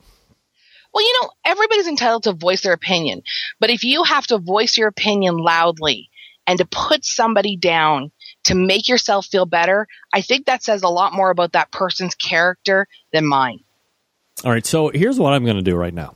Well, 0.94 1.06
you 1.06 1.20
know, 1.22 1.30
everybody's 1.46 1.88
entitled 1.88 2.24
to 2.24 2.34
voice 2.34 2.62
their 2.62 2.74
opinion, 2.74 3.24
but 3.60 3.70
if 3.70 3.84
you 3.84 4.04
have 4.04 4.28
to 4.28 4.38
voice 4.38 4.78
your 4.78 4.90
opinion 4.90 5.38
loudly 5.38 6.10
and 6.46 6.60
to 6.60 6.66
put 6.66 7.06
somebody 7.06 7.56
down 7.56 8.12
to 8.46 8.56
make 8.56 8.90
yourself 8.90 9.28
feel 9.28 9.46
better, 9.46 9.88
I 10.14 10.22
think 10.22 10.46
that 10.46 10.64
says 10.64 10.84
a 10.84 10.90
lot 10.90 11.14
more 11.14 11.30
about 11.30 11.54
that 11.54 11.72
person's 11.72 12.16
character 12.16 12.88
than 13.14 13.26
mine. 13.26 13.60
All 14.44 14.52
right, 14.52 14.66
so 14.66 14.90
here's 14.90 15.18
what 15.18 15.34
I'm 15.34 15.46
going 15.46 15.58
to 15.58 15.64
do 15.64 15.76
right 15.76 15.94
now. 15.94 16.16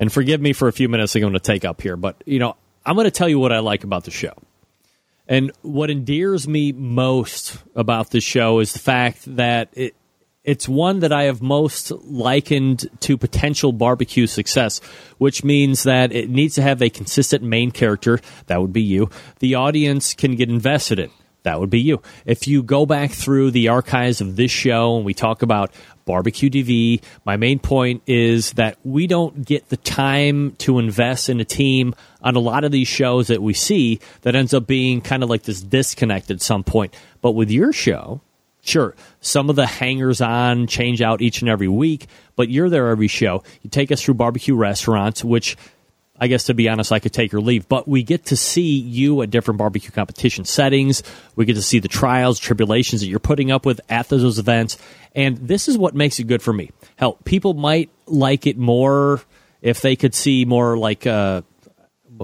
And 0.00 0.12
forgive 0.12 0.40
me 0.40 0.52
for 0.52 0.66
a 0.66 0.72
few 0.72 0.88
minutes 0.88 1.14
I'm 1.14 1.20
going 1.20 1.32
to 1.34 1.38
take 1.38 1.64
up 1.64 1.80
here, 1.80 1.96
but 1.96 2.22
you 2.26 2.40
know, 2.40 2.56
I'm 2.84 2.96
going 2.96 3.06
to 3.06 3.12
tell 3.12 3.28
you 3.28 3.38
what 3.38 3.52
I 3.52 3.60
like 3.60 3.84
about 3.84 4.04
the 4.04 4.10
show. 4.10 4.34
And 5.26 5.52
what 5.62 5.90
endears 5.90 6.46
me 6.46 6.72
most 6.72 7.58
about 7.74 8.10
the 8.10 8.20
show 8.20 8.58
is 8.60 8.72
the 8.72 8.78
fact 8.78 9.36
that 9.36 9.70
it, 9.72 9.94
it's 10.44 10.68
one 10.68 11.00
that 11.00 11.12
I 11.12 11.24
have 11.24 11.40
most 11.40 11.90
likened 11.90 12.86
to 13.00 13.16
potential 13.16 13.72
barbecue 13.72 14.26
success, 14.26 14.80
which 15.16 15.42
means 15.42 15.84
that 15.84 16.12
it 16.12 16.28
needs 16.28 16.56
to 16.56 16.62
have 16.62 16.82
a 16.82 16.90
consistent 16.90 17.42
main 17.42 17.70
character. 17.70 18.20
That 18.46 18.60
would 18.60 18.72
be 18.72 18.82
you. 18.82 19.08
The 19.38 19.54
audience 19.54 20.12
can 20.12 20.36
get 20.36 20.50
invested 20.50 20.98
in. 20.98 21.10
That 21.44 21.60
would 21.60 21.70
be 21.70 21.80
you. 21.80 22.02
If 22.24 22.48
you 22.48 22.62
go 22.62 22.86
back 22.86 23.10
through 23.10 23.50
the 23.50 23.68
archives 23.68 24.20
of 24.22 24.34
this 24.34 24.50
show 24.50 24.96
and 24.96 25.04
we 25.04 25.12
talk 25.12 25.42
about 25.42 25.72
barbecue 26.06 26.48
TV, 26.48 27.02
my 27.26 27.36
main 27.36 27.58
point 27.58 28.02
is 28.06 28.52
that 28.54 28.78
we 28.82 29.06
don't 29.06 29.44
get 29.44 29.68
the 29.68 29.76
time 29.76 30.52
to 30.56 30.78
invest 30.78 31.28
in 31.28 31.40
a 31.40 31.44
team 31.44 31.94
on 32.22 32.34
a 32.34 32.40
lot 32.40 32.64
of 32.64 32.72
these 32.72 32.88
shows 32.88 33.26
that 33.26 33.42
we 33.42 33.52
see 33.52 34.00
that 34.22 34.34
ends 34.34 34.54
up 34.54 34.66
being 34.66 35.02
kind 35.02 35.22
of 35.22 35.28
like 35.28 35.42
this 35.42 35.60
disconnect 35.60 36.30
at 36.30 36.40
some 36.40 36.64
point. 36.64 36.94
But 37.20 37.32
with 37.32 37.50
your 37.50 37.72
show, 37.74 38.22
Sure, 38.66 38.96
some 39.20 39.50
of 39.50 39.56
the 39.56 39.66
hangers 39.66 40.22
on 40.22 40.66
change 40.66 41.02
out 41.02 41.20
each 41.20 41.42
and 41.42 41.50
every 41.50 41.68
week, 41.68 42.06
but 42.34 42.48
you're 42.48 42.70
there 42.70 42.88
every 42.88 43.08
show. 43.08 43.42
You 43.60 43.68
take 43.68 43.92
us 43.92 44.00
through 44.00 44.14
barbecue 44.14 44.56
restaurants, 44.56 45.22
which 45.22 45.54
I 46.18 46.28
guess 46.28 46.44
to 46.44 46.54
be 46.54 46.68
honest, 46.68 46.92
I 46.92 47.00
could 47.00 47.12
take 47.12 47.34
or 47.34 47.40
leave, 47.40 47.68
but 47.68 47.88
we 47.88 48.04
get 48.04 48.26
to 48.26 48.36
see 48.36 48.78
you 48.78 49.20
at 49.22 49.30
different 49.30 49.58
barbecue 49.58 49.90
competition 49.90 50.44
settings. 50.44 51.02
We 51.34 51.44
get 51.44 51.54
to 51.54 51.62
see 51.62 51.80
the 51.80 51.88
trials, 51.88 52.38
tribulations 52.38 53.00
that 53.00 53.08
you're 53.08 53.18
putting 53.18 53.50
up 53.50 53.66
with 53.66 53.80
at 53.88 54.08
those 54.08 54.38
events. 54.38 54.78
And 55.14 55.36
this 55.38 55.68
is 55.68 55.76
what 55.76 55.94
makes 55.94 56.20
it 56.20 56.24
good 56.24 56.40
for 56.42 56.52
me. 56.52 56.70
Hell, 56.96 57.18
people 57.24 57.54
might 57.54 57.90
like 58.06 58.46
it 58.46 58.56
more 58.56 59.22
if 59.60 59.80
they 59.80 59.96
could 59.96 60.14
see 60.14 60.44
more 60.44 60.76
like, 60.76 61.06
uh, 61.06 61.42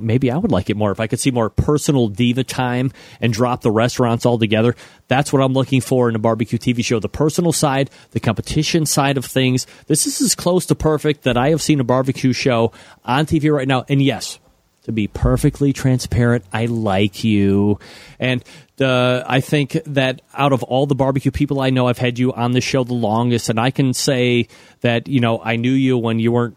maybe 0.00 0.30
I 0.30 0.36
would 0.36 0.52
like 0.52 0.70
it 0.70 0.76
more 0.76 0.90
if 0.90 1.00
I 1.00 1.06
could 1.06 1.20
see 1.20 1.30
more 1.30 1.50
personal 1.50 2.08
diva 2.08 2.44
time 2.44 2.92
and 3.20 3.32
drop 3.32 3.62
the 3.62 3.70
restaurants 3.70 4.26
altogether. 4.26 4.76
That's 5.08 5.32
what 5.32 5.42
I'm 5.42 5.52
looking 5.52 5.80
for 5.80 6.08
in 6.08 6.14
a 6.14 6.18
barbecue 6.18 6.58
TV 6.58 6.84
show. 6.84 7.00
The 7.00 7.08
personal 7.08 7.52
side, 7.52 7.90
the 8.12 8.20
competition 8.20 8.86
side 8.86 9.16
of 9.16 9.24
things. 9.24 9.66
This 9.86 10.06
is 10.06 10.20
as 10.20 10.34
close 10.34 10.66
to 10.66 10.74
perfect 10.74 11.22
that 11.22 11.36
I 11.36 11.50
have 11.50 11.62
seen 11.62 11.80
a 11.80 11.84
barbecue 11.84 12.32
show 12.32 12.72
on 13.04 13.26
TV 13.26 13.52
right 13.54 13.68
now. 13.68 13.84
And 13.88 14.02
yes, 14.02 14.38
to 14.84 14.92
be 14.92 15.08
perfectly 15.08 15.72
transparent, 15.72 16.44
I 16.52 16.66
like 16.66 17.22
you. 17.24 17.78
And 18.18 18.42
uh, 18.80 19.22
I 19.26 19.40
think 19.40 19.78
that 19.86 20.22
out 20.34 20.52
of 20.52 20.62
all 20.62 20.86
the 20.86 20.94
barbecue 20.94 21.30
people 21.30 21.60
I 21.60 21.70
know, 21.70 21.86
I've 21.86 21.98
had 21.98 22.18
you 22.18 22.32
on 22.32 22.52
the 22.52 22.60
show 22.60 22.84
the 22.84 22.94
longest, 22.94 23.48
and 23.50 23.60
I 23.60 23.70
can 23.70 23.92
say 23.92 24.48
that 24.80 25.06
you 25.06 25.20
know 25.20 25.40
I 25.42 25.56
knew 25.56 25.72
you 25.72 25.98
when 25.98 26.18
you 26.18 26.32
weren't 26.32 26.56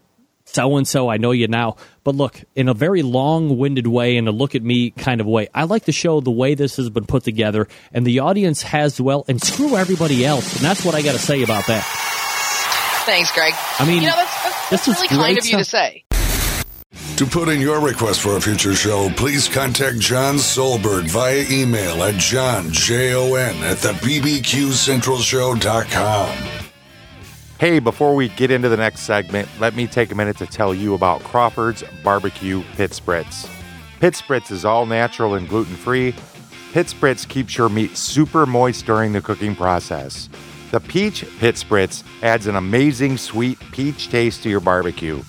so 0.54 0.76
and 0.76 0.86
so. 0.86 1.08
I 1.08 1.16
know 1.16 1.32
you 1.32 1.48
now. 1.48 1.76
But 2.04 2.14
look, 2.14 2.40
in 2.54 2.68
a 2.68 2.74
very 2.74 3.02
long 3.02 3.58
winded 3.58 3.86
way 3.86 4.16
and 4.16 4.28
a 4.28 4.32
look 4.32 4.54
at 4.54 4.62
me 4.62 4.90
kind 4.90 5.20
of 5.20 5.26
way, 5.26 5.48
I 5.54 5.64
like 5.64 5.86
to 5.86 5.92
show 5.92 6.20
the 6.20 6.30
way 6.30 6.54
this 6.54 6.76
has 6.76 6.90
been 6.90 7.06
put 7.06 7.24
together 7.24 7.66
and 7.92 8.06
the 8.06 8.20
audience 8.20 8.62
has 8.62 9.00
well, 9.00 9.24
and 9.28 9.42
screw 9.42 9.76
everybody 9.76 10.24
else. 10.24 10.56
And 10.56 10.64
that's 10.64 10.84
what 10.84 10.94
I 10.94 11.02
got 11.02 11.12
to 11.12 11.18
say 11.18 11.42
about 11.42 11.66
that. 11.66 11.82
Thanks, 13.04 13.32
Greg. 13.32 13.52
I 13.78 13.86
mean, 13.86 14.02
you 14.02 14.08
know, 14.08 14.16
that's, 14.16 14.42
that's, 14.42 14.70
that's 14.70 14.88
really 14.88 15.08
kind 15.08 15.38
of 15.38 15.46
you 15.46 15.58
to 15.58 15.64
say. 15.64 16.04
To 17.16 17.26
put 17.26 17.48
in 17.48 17.60
your 17.60 17.80
request 17.80 18.20
for 18.20 18.36
a 18.36 18.40
future 18.40 18.74
show, 18.74 19.08
please 19.10 19.48
contact 19.48 20.00
John 20.00 20.34
Solberg 20.36 21.04
via 21.04 21.44
email 21.50 22.02
at 22.02 22.14
john, 22.14 22.72
J-O-N, 22.72 23.62
at 23.62 23.76
the 23.78 23.92
bbqcentralshow.com. 23.92 26.63
Hey, 27.64 27.78
before 27.78 28.14
we 28.14 28.28
get 28.28 28.50
into 28.50 28.68
the 28.68 28.76
next 28.76 29.04
segment, 29.04 29.48
let 29.58 29.74
me 29.74 29.86
take 29.86 30.12
a 30.12 30.14
minute 30.14 30.36
to 30.36 30.46
tell 30.46 30.74
you 30.74 30.92
about 30.92 31.22
Crawford's 31.22 31.82
Barbecue 32.02 32.62
Pit 32.76 32.90
Spritz. 32.90 33.48
Pit 34.00 34.12
Spritz 34.12 34.50
is 34.50 34.66
all 34.66 34.84
natural 34.84 35.32
and 35.32 35.48
gluten 35.48 35.74
free. 35.74 36.14
Pit 36.74 36.88
Spritz 36.88 37.26
keeps 37.26 37.56
your 37.56 37.70
meat 37.70 37.96
super 37.96 38.44
moist 38.44 38.84
during 38.84 39.14
the 39.14 39.22
cooking 39.22 39.56
process. 39.56 40.28
The 40.72 40.80
Peach 40.80 41.24
Pit 41.38 41.54
Spritz 41.54 42.04
adds 42.22 42.46
an 42.46 42.56
amazing 42.56 43.16
sweet 43.16 43.58
peach 43.72 44.10
taste 44.10 44.42
to 44.42 44.50
your 44.50 44.60
barbecue. 44.60 45.22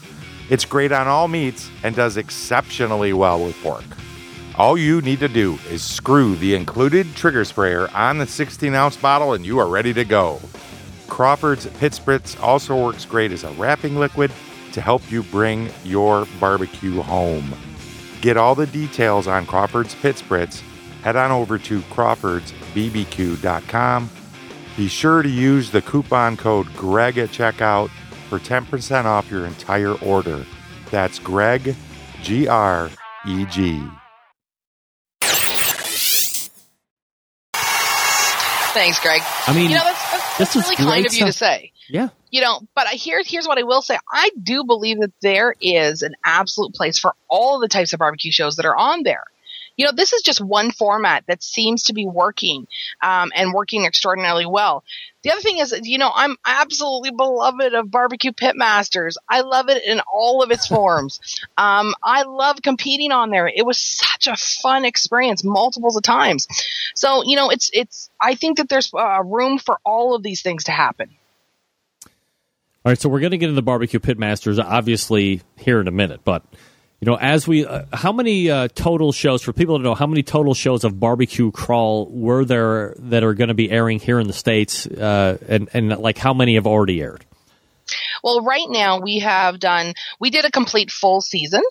It's 0.50 0.66
great 0.66 0.92
on 0.92 1.08
all 1.08 1.30
meats 1.30 1.70
and 1.84 1.96
does 1.96 2.18
exceptionally 2.18 3.14
well 3.14 3.46
with 3.46 3.56
pork. 3.64 3.86
All 4.58 4.78
you 4.78 5.00
need 5.00 5.22
to 5.22 5.30
do 5.30 5.58
is 5.70 5.82
screw 5.82 6.36
the 6.36 6.54
included 6.54 7.16
trigger 7.16 7.46
sprayer 7.46 7.90
on 7.96 8.18
the 8.18 8.28
16 8.28 8.76
ounce 8.76 8.98
bottle 8.98 9.32
and 9.32 9.46
you 9.46 9.58
are 9.58 9.70
ready 9.70 9.94
to 9.94 10.04
go. 10.04 10.42
Crawford's 11.16 11.66
Pit 11.80 11.94
Spritz 11.94 12.38
also 12.44 12.76
works 12.76 13.06
great 13.06 13.32
as 13.32 13.46
a 13.46 13.52
wrapping 13.52 13.96
liquid 13.96 14.34
to 14.74 14.82
help 14.82 15.10
you 15.10 15.24
bring 15.24 15.70
your 15.86 16.28
barbecue 16.42 17.02
home. 17.02 17.56
Get 18.20 18.36
all 18.36 18.54
the 18.54 18.68
details 18.68 19.26
on 19.26 19.46
Crawford's 19.46 19.96
Pit 19.96 20.18
Spritz. 20.18 20.60
Head 21.04 21.16
on 21.16 21.32
over 21.32 21.58
to 21.58 21.80
crawfordsbbq.com. 21.80 24.10
Be 24.76 24.90
sure 24.90 25.22
to 25.22 25.30
use 25.30 25.72
the 25.72 25.82
coupon 25.82 26.36
code 26.36 26.68
GREG 26.74 27.18
at 27.18 27.30
checkout 27.30 27.90
for 28.28 28.38
10% 28.38 29.06
off 29.06 29.32
your 29.32 29.46
entire 29.46 29.94
order. 30.00 30.46
That's 30.92 31.18
Greg, 31.20 31.78
G 32.24 32.50
R 32.50 32.90
E 33.26 33.46
G. 33.46 33.82
Thanks, 38.74 39.00
Greg. 39.00 39.22
I 39.48 39.54
mean, 39.56 39.70
you 39.70 39.78
know, 39.78 39.84
that's, 39.86 40.12
that's, 40.12 40.25
this 40.38 40.56
is 40.56 40.64
really 40.64 40.76
kind 40.76 41.06
of 41.06 41.14
you 41.14 41.26
to 41.26 41.32
say. 41.34 41.72
Yeah. 41.90 42.10
You 42.32 42.42
know, 42.42 42.62
but 42.76 42.88
I- 42.88 42.96
here's 42.96 43.30
here's 43.30 43.48
what 43.48 43.58
I 43.58 43.64
will 43.64 43.82
say. 43.82 43.98
I 44.12 44.30
do 44.42 44.64
believe 44.64 45.00
that 45.00 45.14
there 45.22 45.56
is 45.62 46.02
an 46.02 46.16
absolute 46.26 46.74
place 46.74 47.00
for 47.00 47.14
all 47.30 47.60
the 47.60 47.68
types 47.68 47.94
of 47.94 48.00
barbecue 48.00 48.32
shows 48.32 48.56
that 48.58 48.66
are 48.66 48.76
on 48.76 49.04
there. 49.04 49.24
You 49.78 49.86
know, 49.86 49.92
this 49.92 50.14
is 50.14 50.22
just 50.22 50.42
one 50.42 50.72
format 50.72 51.24
that 51.28 51.44
seems 51.44 51.84
to 51.84 51.94
be 51.94 52.06
working 52.06 52.68
um, 53.02 53.32
and 53.36 53.54
working 53.54 53.86
extraordinarily 53.86 54.46
well. 54.46 54.84
The 55.24 55.32
other 55.32 55.42
thing 55.42 55.58
is, 55.58 55.76
you 55.84 55.98
know, 55.98 56.12
I'm 56.14 56.36
absolutely 56.46 57.12
beloved 57.12 57.74
of 57.74 57.90
barbecue 57.90 58.32
pitmasters. 58.32 59.16
I 59.28 59.42
love 59.42 59.70
it 59.70 59.84
in 59.84 60.00
all 60.12 60.44
of 60.44 60.52
its 60.52 60.68
forms. 60.76 61.20
Um, 61.58 61.96
I 62.04 62.24
love 62.24 62.62
competing 62.62 63.12
on 63.12 63.32
there. 63.32 63.48
It 63.48 63.66
was 63.66 63.78
such 63.78 64.28
a 64.28 64.36
fun 64.36 64.86
experience, 64.86 65.44
multiples 65.44 65.98
of 65.98 66.04
times. 66.04 66.48
So, 66.94 67.24
you 67.26 67.36
know, 67.36 67.50
it's 67.50 67.70
it's. 67.74 68.10
I 68.22 68.36
think 68.36 68.58
that 68.58 68.70
there's 68.70 68.94
uh, 68.94 69.24
room 69.24 69.58
for 69.58 69.80
all 69.84 70.16
of 70.16 70.24
these 70.24 70.42
things 70.42 70.66
to 70.66 70.72
happen. 70.72 71.10
All 72.86 72.92
right, 72.92 73.02
so 73.02 73.10
we're 73.10 73.20
going 73.20 73.32
to 73.32 73.38
get 73.40 73.50
into 73.50 73.56
the 73.56 73.64
barbecue 73.64 74.00
pitmasters 74.00 74.64
obviously 74.64 75.42
here 75.58 75.82
in 75.82 75.88
a 75.88 75.92
minute, 75.92 76.22
but 76.24 76.44
you 77.02 77.06
know, 77.06 77.16
as 77.16 77.48
we, 77.48 77.66
uh, 77.66 77.84
how 77.94 78.12
many 78.12 78.50
uh, 78.50 78.68
total 78.70 79.12
shows 79.12 79.42
for 79.42 79.54
people 79.54 79.78
to 79.78 79.84
know 79.84 79.96
how 79.96 80.08
many 80.08 80.24
total 80.24 80.54
shows 80.54 80.84
of 80.84 81.00
barbecue 81.00 81.52
crawl 81.52 82.08
were 82.10 82.46
there 82.46 82.96
that 82.98 83.24
are 83.24 83.34
going 83.34 83.50
to 83.50 83.54
be 83.54 83.70
airing 83.70 84.00
here 84.00 84.20
in 84.20 84.28
the 84.28 84.34
states, 84.34 84.88
uh, 84.88 85.38
and 85.48 85.70
and 85.74 85.90
like 85.98 86.18
how 86.18 86.34
many 86.34 86.56
have 86.56 86.66
already 86.66 87.02
aired? 87.02 87.26
Well, 88.24 88.42
right 88.42 88.68
now 88.68 89.02
we 89.02 89.20
have 89.20 89.60
done, 89.60 89.94
we 90.20 90.30
did 90.30 90.46
a 90.46 90.52
complete 90.52 90.90
full 90.90 91.22
season, 91.22 91.62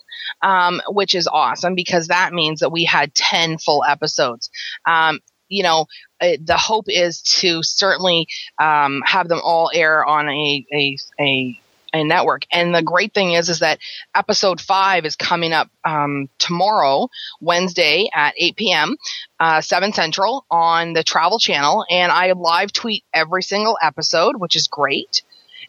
um, 0.41 0.81
which 0.87 1.15
is 1.15 1.27
awesome 1.27 1.75
because 1.75 2.07
that 2.07 2.33
means 2.33 2.61
that 2.61 2.71
we 2.71 2.85
had 2.85 3.13
10 3.13 3.57
full 3.57 3.83
episodes. 3.83 4.49
Um, 4.85 5.19
you 5.49 5.63
know, 5.63 5.85
uh, 6.21 6.37
the 6.41 6.57
hope 6.57 6.85
is 6.87 7.21
to 7.21 7.61
certainly 7.61 8.27
um, 8.57 9.01
have 9.05 9.27
them 9.27 9.41
all 9.43 9.69
air 9.73 10.05
on 10.05 10.29
a, 10.29 10.65
a, 10.73 10.97
a 11.19 11.59
network. 12.03 12.45
And 12.51 12.73
the 12.73 12.81
great 12.81 13.13
thing 13.13 13.33
is, 13.33 13.49
is 13.49 13.59
that 13.59 13.79
episode 14.13 14.59
five 14.61 15.05
is 15.05 15.15
coming 15.15 15.53
up 15.53 15.69
um, 15.83 16.29
tomorrow, 16.37 17.09
Wednesday 17.39 18.09
at 18.13 18.33
8 18.37 18.55
p.m., 18.55 18.95
uh, 19.39 19.61
7 19.61 19.93
Central 19.93 20.45
on 20.49 20.93
the 20.93 21.03
Travel 21.03 21.39
Channel. 21.39 21.85
And 21.89 22.11
I 22.11 22.31
live 22.33 22.71
tweet 22.71 23.03
every 23.13 23.43
single 23.43 23.77
episode, 23.81 24.37
which 24.37 24.55
is 24.55 24.67
great. 24.67 25.23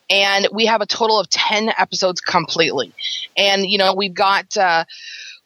And 0.08 0.48
we 0.52 0.66
have 0.66 0.82
a 0.82 0.86
total 0.86 1.18
of 1.18 1.28
10 1.28 1.70
episodes 1.76 2.20
completely. 2.20 2.92
And, 3.36 3.66
you 3.66 3.78
know, 3.78 3.94
we've 3.94 4.14
got, 4.14 4.56
uh, 4.56 4.84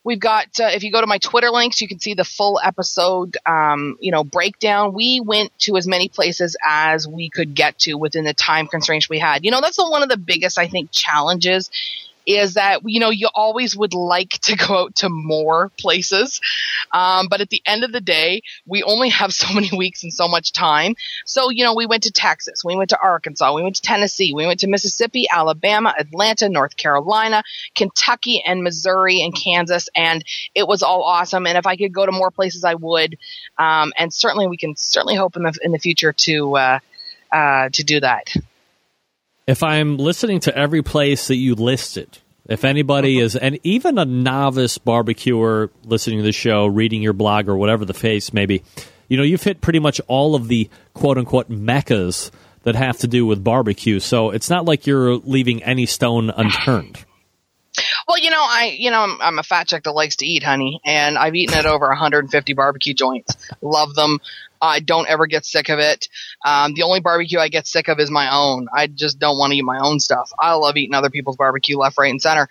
We've 0.03 0.19
got, 0.19 0.59
uh, 0.59 0.71
if 0.73 0.83
you 0.83 0.91
go 0.91 1.01
to 1.01 1.07
my 1.07 1.19
Twitter 1.19 1.51
links, 1.51 1.83
you 1.83 1.89
can 1.89 2.01
see 2.01 2.15
the 2.15 2.25
full 2.25 2.59
episode, 2.63 3.37
um, 3.45 3.99
you 4.01 4.13
know, 4.13 4.25
breakdown. 4.25 4.95
We 4.95 5.21
went 5.21 5.57
to 5.61 5.77
as 5.77 5.87
many 5.87 6.09
places 6.09 6.57
as 6.67 7.07
we 7.07 7.29
could 7.29 7.55
get 7.55 7.79
to 7.81 7.95
within 7.95 8.25
the 8.25 8.33
time 8.33 8.67
constraints 8.67 9.11
we 9.11 9.19
had. 9.19 9.45
You 9.45 9.51
know, 9.51 9.61
that's 9.61 9.79
one 9.79 10.03
of 10.03 10.09
the 10.09 10.17
biggest, 10.17 10.59
I 10.59 10.69
think, 10.69 10.91
challenges 10.91 11.71
is 12.37 12.55
that, 12.55 12.83
you 12.85 13.01
know, 13.01 13.11
you 13.11 13.29
always 13.35 13.77
would 13.77 13.95
like 13.95 14.31
to 14.31 14.57
go 14.57 14.85
out 14.85 14.95
to 14.97 15.09
more 15.09 15.71
places. 15.79 16.41
Um, 16.93 17.29
but 17.29 17.41
at 17.41 17.51
the 17.51 17.63
end 17.67 17.85
of 17.85 17.93
the 17.93 18.01
day, 18.01 18.43
we 18.67 18.83
only 18.83 19.09
have 19.11 19.33
so 19.33 19.53
many 19.55 19.71
weeks 19.77 20.03
and 20.03 20.13
so 20.13 20.29
much 20.29 20.53
time. 20.53 20.95
So, 21.25 21.51
you 21.51 21.65
know, 21.65 21.75
we 21.75 21.87
went 21.87 22.05
to 22.05 22.13
Texas, 22.13 22.63
we 22.65 22.77
went 22.77 22.91
to 22.91 22.99
Arkansas, 23.01 23.55
we 23.55 23.63
went 23.63 23.77
to 23.77 23.83
Tennessee, 23.83 24.33
we 24.35 24.47
went 24.47 24.61
to 24.61 24.69
Mississippi, 24.69 25.27
Alabama, 25.31 25.95
Atlanta, 25.99 26.49
North 26.49 26.77
Carolina, 26.77 27.43
Kentucky, 27.75 28.43
and 28.45 28.63
Missouri 28.63 29.23
and 29.23 29.35
Kansas. 29.35 29.89
And 29.95 30.25
it 30.55 30.67
was 30.67 30.83
all 30.83 31.03
awesome. 31.03 31.47
And 31.47 31.59
if 31.59 31.67
I 31.67 31.77
could 31.77 31.93
go 31.93 32.07
to 32.07 32.13
more 32.13 32.31
places, 32.31 32.65
I 32.65 32.75
would. 32.75 33.19
Um, 33.59 33.93
and 33.97 34.13
certainly 34.13 34.47
we 34.47 34.57
can 34.57 34.77
certainly 34.77 35.17
hope 35.17 35.37
in 35.37 35.43
the, 35.43 35.59
in 35.63 35.73
the 35.73 35.79
future 35.79 36.13
to, 36.13 36.57
uh, 36.57 36.79
uh, 37.33 37.69
to 37.73 37.85
do 37.85 38.01
that. 38.01 38.35
If 39.51 39.65
I'm 39.65 39.97
listening 39.97 40.39
to 40.43 40.57
every 40.57 40.81
place 40.81 41.27
that 41.27 41.35
you 41.35 41.57
listed, 41.57 42.19
If 42.49 42.65
anybody 42.65 43.19
is, 43.19 43.35
and 43.35 43.59
even 43.65 43.99
a 43.99 44.05
novice 44.05 44.79
barbecuer 44.79 45.71
listening 45.85 46.19
to 46.19 46.23
the 46.23 46.31
show, 46.31 46.67
reading 46.67 47.03
your 47.03 47.15
blog 47.15 47.49
or 47.49 47.57
whatever 47.57 47.85
the 47.85 47.93
case 47.93 48.33
may 48.33 48.47
be, 48.47 48.63
you 49.09 49.17
know, 49.17 49.25
you've 49.25 49.43
hit 49.43 49.61
pretty 49.61 49.81
much 49.81 50.01
all 50.07 50.37
of 50.37 50.47
the 50.47 50.71
quote 50.95 51.19
unquote 51.19 51.51
meccas 51.51 52.31
that 52.63 52.77
have 52.77 52.99
to 52.99 53.09
do 53.09 53.27
with 53.27 53.43
barbecue. 53.43 53.99
So 53.99 54.31
it's 54.31 54.51
not 54.51 54.67
like 54.67 54.87
you're 54.87 55.17
leaving 55.17 55.65
any 55.65 55.87
stone 55.87 56.31
unturned. 56.31 57.05
Well, 58.07 58.19
you 58.19 58.31
know, 58.31 58.43
I, 58.43 58.77
you 58.79 58.93
know, 58.93 59.01
I'm, 59.01 59.21
I'm, 59.21 59.39
a 59.41 59.43
fat 59.43 59.67
chick 59.67 59.83
that 59.83 59.93
likes 59.93 60.17
to 60.17 60.27
eat, 60.27 60.45
honey, 60.45 60.81
and 60.85 61.19
I've 61.19 61.35
eaten 61.35 61.57
at 61.57 61.67
over 61.67 61.89
150 61.89 62.53
barbecue 62.53 62.95
joints. 62.95 63.37
Love 63.61 63.97
them. 63.97 64.21
I 64.61 64.81
don't 64.81 65.09
ever 65.09 65.27
get 65.27 65.45
sick 65.45 65.69
of 65.69 65.79
it. 65.79 66.09
Um, 66.45 66.75
the 66.75 66.83
only 66.83 67.01
barbecue 67.01 67.39
I 67.39 67.49
get 67.49 67.67
sick 67.67 67.89
of 67.89 67.99
is 67.99 68.11
my 68.11 68.35
own. 68.35 68.69
I 68.75 68.87
just 68.87 69.19
don't 69.19 69.39
want 69.39 69.53
to 69.53 69.59
eat 69.59 69.65
my 69.65 69.79
own 69.79 70.01
stuff. 70.01 70.33
I 70.39 70.55
love 70.55 70.77
eating 70.77 70.95
other 70.95 71.11
people's 71.11 71.37
barbecue 71.37 71.79
left, 71.79 71.99
right, 71.99 72.11
and 72.11 72.21
center. 72.21 72.49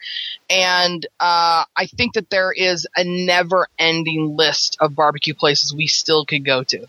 And 0.50 1.06
uh, 1.20 1.66
I 1.76 1.86
think 1.86 2.14
that 2.14 2.30
there 2.30 2.52
is 2.52 2.88
a 2.96 3.04
never 3.04 3.68
ending 3.78 4.36
list 4.36 4.78
of 4.80 4.96
barbecue 4.96 5.34
places 5.34 5.74
we 5.74 5.88
still 5.88 6.26
could 6.26 6.46
go 6.46 6.64
to. 6.64 6.88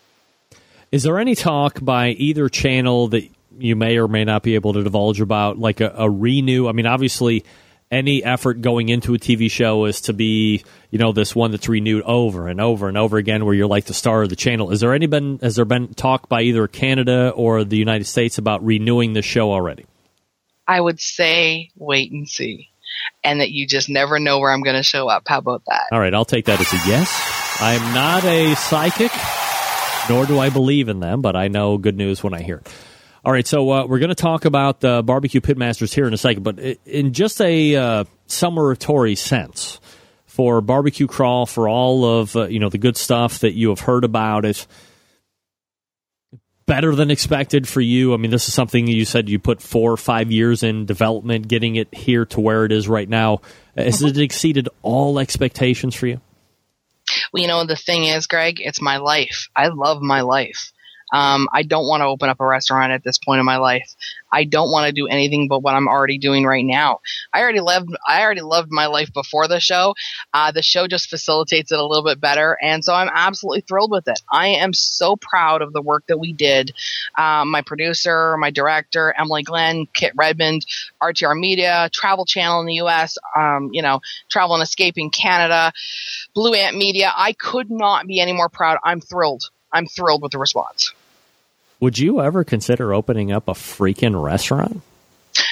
Is 0.91 1.03
there 1.05 1.19
any 1.19 1.35
talk 1.35 1.79
by 1.81 2.09
either 2.09 2.49
channel 2.49 3.09
that 3.09 3.29
you 3.59 3.77
may 3.77 3.99
or 3.99 4.09
may 4.09 4.25
not 4.25 4.43
be 4.43 4.55
able 4.55 4.73
to 4.73 4.83
divulge 4.83 5.21
about, 5.21 5.59
like 5.59 5.81
a, 5.81 5.95
a 5.97 6.11
renew? 6.11 6.67
I 6.67 6.73
mean, 6.73 6.87
obviously 6.87 7.45
any 7.91 8.23
effort 8.23 8.61
going 8.61 8.89
into 8.89 9.15
a 9.15 9.19
TV 9.19 9.51
show 9.51 9.85
is 9.85 10.03
to 10.03 10.13
be, 10.13 10.63
you 10.91 10.99
know, 10.99 11.13
this 11.13 11.35
one 11.35 11.51
that's 11.51 11.69
renewed 11.69 12.03
over 12.05 12.47
and 12.47 12.61
over 12.61 12.89
and 12.89 12.97
over 12.97 13.17
again, 13.17 13.45
where 13.45 13.55
you're 13.55 13.67
like 13.67 13.87
the 13.87 13.95
star 13.95 14.23
of 14.23 14.29
the 14.29 14.37
channel. 14.37 14.71
Is 14.71 14.81
there 14.81 14.95
any 14.95 15.07
been 15.07 15.39
has 15.41 15.57
there 15.57 15.65
been 15.65 15.93
talk 15.95 16.29
by 16.29 16.43
either 16.43 16.69
Canada 16.69 17.31
or 17.31 17.65
the 17.65 17.77
United 17.77 18.05
States 18.05 18.39
about 18.39 18.65
renewing 18.65 19.13
the 19.13 19.23
show 19.23 19.53
already? 19.53 19.87
I 20.69 20.81
would 20.81 21.01
say 21.01 21.71
wait 21.77 22.13
and 22.13 22.29
see, 22.29 22.69
and 23.25 23.41
that 23.41 23.51
you 23.51 23.67
just 23.67 23.89
never 23.89 24.21
know 24.21 24.39
where 24.39 24.53
I'm 24.53 24.63
going 24.63 24.77
to 24.77 24.85
show 24.85 25.09
up. 25.09 25.25
How 25.27 25.39
about 25.39 25.63
that? 25.67 25.89
All 25.91 25.99
right, 25.99 26.15
I'll 26.15 26.25
take 26.25 26.45
that 26.45 26.61
as 26.61 26.73
a 26.73 26.89
yes. 26.89 27.11
I 27.61 27.73
am 27.73 27.93
not 27.93 28.25
a 28.25 28.55
psychic, 28.55 29.13
nor 30.09 30.27
do 30.27 30.39
I 30.39 30.49
believe 30.49 30.89
in 30.89 31.01
them, 31.01 31.23
but 31.23 31.35
I 31.35 31.49
know 31.49 31.77
good 31.77 31.97
news 31.97 32.23
when 32.23 32.35
I 32.35 32.43
hear 32.43 32.59
it. 32.59 32.73
All 33.23 33.33
right, 33.33 33.47
so 33.47 33.71
uh, 33.71 33.87
we're 33.87 33.99
going 33.99 34.09
to 34.09 34.15
talk 34.15 34.47
about 34.47 34.81
the 34.81 35.03
barbecue 35.03 35.43
pitmasters 35.43 35.93
here 35.93 36.07
in 36.07 36.15
a 36.15 36.19
second, 36.19 36.43
but 36.43 36.59
in 36.59 37.13
just 37.13 37.39
a 37.43 37.77
uh, 37.77 38.05
summatory 38.27 39.15
sense 39.15 39.79
for 40.25 40.63
barbecue 40.63 41.07
crawl, 41.07 41.45
for 41.45 41.69
all 41.69 42.21
of 42.21 42.35
uh, 42.35 42.47
you 42.47 42.59
know 42.59 42.71
the 42.71 42.79
good 42.79 42.97
stuff 42.97 43.41
that 43.41 43.53
you 43.53 43.69
have 43.69 43.81
heard 43.81 44.05
about 44.05 44.47
it, 44.47 44.67
better 46.65 46.95
than 46.95 47.11
expected 47.11 47.69
for 47.69 47.83
you. 47.83 48.15
I 48.15 48.17
mean, 48.17 48.31
this 48.31 48.49
is 48.49 48.55
something 48.55 48.87
you 48.87 49.05
said 49.05 49.29
you 49.29 49.39
put 49.39 49.61
four 49.61 49.93
or 49.93 49.99
five 49.99 50.33
years 50.33 50.63
in 50.63 50.87
development, 50.87 51.47
getting 51.47 51.77
it 51.77 51.93
here 51.93 52.25
to 52.27 52.41
where 52.41 52.65
it 52.65 52.73
is 52.73 52.89
right 52.89 53.09
now. 53.09 53.43
Has 53.77 54.01
it 54.03 54.17
exceeded 54.17 54.71
all 54.81 55.19
expectations 55.19 55.95
for 55.95 56.07
you? 56.07 56.23
Well, 57.35 57.43
you 57.43 57.49
know, 57.49 57.67
the 57.67 57.77
thing 57.77 58.05
is, 58.05 58.27
Greg, 58.27 58.61
it's 58.61 58.81
my 58.81 58.97
life. 58.97 59.49
I 59.55 59.69
love 59.69 60.01
my 60.01 60.23
life. 60.23 60.73
Um, 61.13 61.49
I 61.53 61.63
don't 61.63 61.87
want 61.87 62.03
to 62.03 62.07
open 62.07 62.29
up 62.29 62.41
a 62.41 62.47
restaurant 62.47 62.93
at 62.93 63.03
this 63.03 63.19
point 63.19 63.41
in 63.41 63.47
my 63.47 63.57
life. 63.57 63.95
I 64.33 64.45
don't 64.45 64.71
want 64.71 64.87
to 64.87 64.93
do 64.93 65.09
anything 65.09 65.49
but 65.49 65.63
what 65.63 65.75
I'm 65.75 65.89
already 65.89 66.19
doing 66.19 66.45
right 66.45 66.65
now. 66.65 67.01
I 67.33 67.41
already 67.43 67.61
loved, 67.61 67.91
I 68.07 68.23
already 68.23 68.43
loved 68.43 68.71
my 68.71 68.87
life 68.87 69.13
before 69.13 69.49
the 69.49 69.61
show. 69.61 69.95
Uh, 70.33 70.53
the 70.53 70.63
show 70.63 70.87
just 70.87 71.11
facilitates 71.11 71.73
it 71.73 71.79
a 71.79 71.85
little 71.85 72.05
bit 72.05 72.21
better. 72.21 72.57
And 72.63 72.85
so 72.85 72.95
I'm 72.95 73.11
absolutely 73.13 73.63
thrilled 73.63 73.91
with 73.91 74.07
it. 74.09 74.21
I 74.31 74.49
am 74.49 74.73
so 74.73 75.17
proud 75.17 75.63
of 75.63 75.73
the 75.73 75.83
work 75.83 76.05
that 76.09 76.19
we 76.19 76.33
did. 76.33 76.73
Um, 77.17 77.51
my 77.51 77.63
producer, 77.63 78.37
my 78.37 78.51
director, 78.51 79.15
Emily 79.19 79.43
Glenn, 79.43 79.87
Kit 79.93 80.13
Redmond, 80.17 80.65
RTR 81.03 81.39
Media, 81.39 81.91
Travel 81.93 82.25
Channel 82.25 82.61
in 82.61 82.67
the 82.67 82.75
U.S., 82.75 83.19
um, 83.37 83.71
you 83.73 83.83
know, 83.83 84.01
Travel 84.29 84.55
and 84.55 84.63
Escape 84.63 84.95
in 84.97 85.11
Canada, 85.11 85.73
Blue 86.35 86.55
Ant 86.55 86.77
Media. 86.77 87.13
I 87.15 87.33
could 87.33 87.71
not 87.71 88.07
be 88.07 88.21
any 88.21 88.33
more 88.33 88.49
proud. 88.49 88.79
I'm 88.85 89.01
thrilled. 89.01 89.51
I'm 89.73 89.87
thrilled 89.87 90.23
with 90.23 90.33
the 90.33 90.39
response. 90.39 90.93
Would 91.81 91.99
you 91.99 92.21
ever 92.21 92.45
consider 92.45 92.93
opening 92.93 93.33
up 93.33 93.49
a 93.49 93.53
freaking 93.53 94.21
restaurant? 94.23 94.83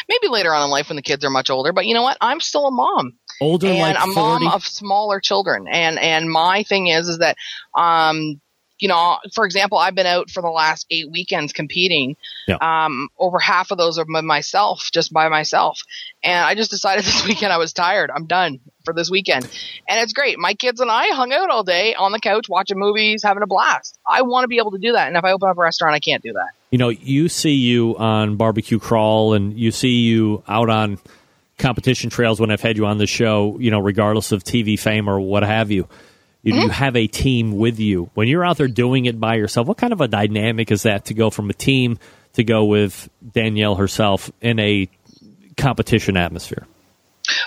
Maybe 0.09 0.29
later 0.29 0.55
on 0.55 0.65
in 0.65 0.71
life 0.71 0.89
when 0.89 0.97
the 0.97 1.03
kids 1.03 1.25
are 1.25 1.31
much 1.31 1.51
older, 1.51 1.73
but 1.73 1.87
you 1.87 1.95
know 1.95 2.03
what? 2.03 2.17
I'm 2.21 2.41
still 2.41 2.67
a 2.67 2.71
mom. 2.71 3.15
Older, 3.41 3.69
and 3.69 3.79
like 3.79 3.97
a 3.97 4.01
40? 4.01 4.15
mom 4.15 4.49
of 4.49 4.65
smaller 4.65 5.21
children. 5.21 5.67
And 5.69 5.99
and 5.99 6.31
my 6.31 6.63
thing 6.65 6.89
is 6.89 7.09
is 7.09 7.19
that 7.19 7.37
um 7.77 8.41
you 8.79 8.89
know, 8.89 9.19
for 9.35 9.45
example, 9.45 9.79
I've 9.79 9.95
been 9.95 10.07
out 10.07 10.31
for 10.31 10.43
the 10.43 10.49
last 10.49 10.87
eight 10.91 11.11
weekends 11.11 11.53
competing. 11.53 12.17
Yeah. 12.47 12.57
Um, 12.61 13.09
over 13.19 13.39
half 13.39 13.71
of 13.71 13.79
those 13.79 13.99
are 13.99 14.05
myself, 14.05 14.91
just 14.93 15.13
by 15.13 15.29
myself. 15.29 15.81
And 16.23 16.45
I 16.45 16.55
just 16.55 16.71
decided 16.71 17.05
this 17.05 17.27
weekend 17.27 17.53
I 17.53 17.59
was 17.59 17.73
tired. 17.73 18.11
I'm 18.15 18.27
done 18.27 18.61
for 18.85 18.95
this 18.95 19.11
weekend. 19.11 19.45
And 19.89 20.01
it's 20.01 20.13
great. 20.13 20.39
My 20.39 20.55
kids 20.55 20.81
and 20.81 20.91
I 20.91 21.09
hung 21.09 21.33
out 21.33 21.51
all 21.51 21.65
day 21.65 21.95
on 21.95 22.13
the 22.13 22.21
couch 22.21 22.49
watching 22.49 22.79
movies, 22.79 23.23
having 23.23 23.43
a 23.43 23.47
blast. 23.47 23.99
I 24.07 24.23
want 24.23 24.45
to 24.45 24.49
be 24.49 24.59
able 24.59 24.71
to 24.73 24.79
do 24.79 24.93
that. 24.93 25.09
And 25.09 25.17
if 25.17 25.25
I 25.25 25.33
open 25.33 25.49
up 25.49 25.59
a 25.59 25.61
restaurant, 25.61 25.95
I 25.95 26.01
can't 26.01 26.23
do 26.23 26.33
that. 26.35 26.51
You 26.71 26.79
know, 26.79 26.89
you 26.89 27.29
see 27.29 27.55
you 27.55 27.97
on 27.97 28.37
Barbecue 28.37 28.79
Crawl 28.79 29.35
and 29.35 29.59
you 29.59 29.71
see 29.71 30.01
you 30.01 30.43
out 30.47 30.71
on 30.71 30.99
competition 31.59 32.09
trails 32.09 32.41
when 32.41 32.51
I've 32.51 32.61
had 32.61 32.77
you 32.77 32.87
on 32.87 32.99
the 32.99 33.07
show, 33.07 33.57
you 33.59 33.71
know, 33.71 33.81
regardless 33.81 34.33
of 34.33 34.45
TV 34.45 34.79
fame 34.79 35.09
or 35.09 35.19
what 35.21 35.43
have 35.43 35.71
you. 35.71 35.89
You, 36.49 36.55
mm-hmm. 36.55 36.63
you 36.63 36.69
have 36.71 36.97
a 36.97 37.07
team 37.07 37.59
with 37.59 37.79
you. 37.79 38.11
When 38.15 38.27
you're 38.27 38.43
out 38.43 38.57
there 38.57 38.69
doing 38.69 39.05
it 39.05 39.21
by 39.21 39.35
yourself, 39.35 39.67
what 39.67 39.77
kind 39.77 39.93
of 39.93 40.01
a 40.01 40.09
dynamic 40.09 40.71
is 40.71 40.85
that 40.85 41.05
to 41.07 41.15
go 41.15 41.29
from 41.29 41.51
a 41.51 41.53
team 41.53 41.99
to 42.33 42.43
go 42.43 42.65
with 42.65 43.11
Danielle 43.35 43.75
herself 43.75 44.31
in 44.41 44.59
a 44.59 44.89
competition 45.59 46.17
atmosphere? 46.17 46.67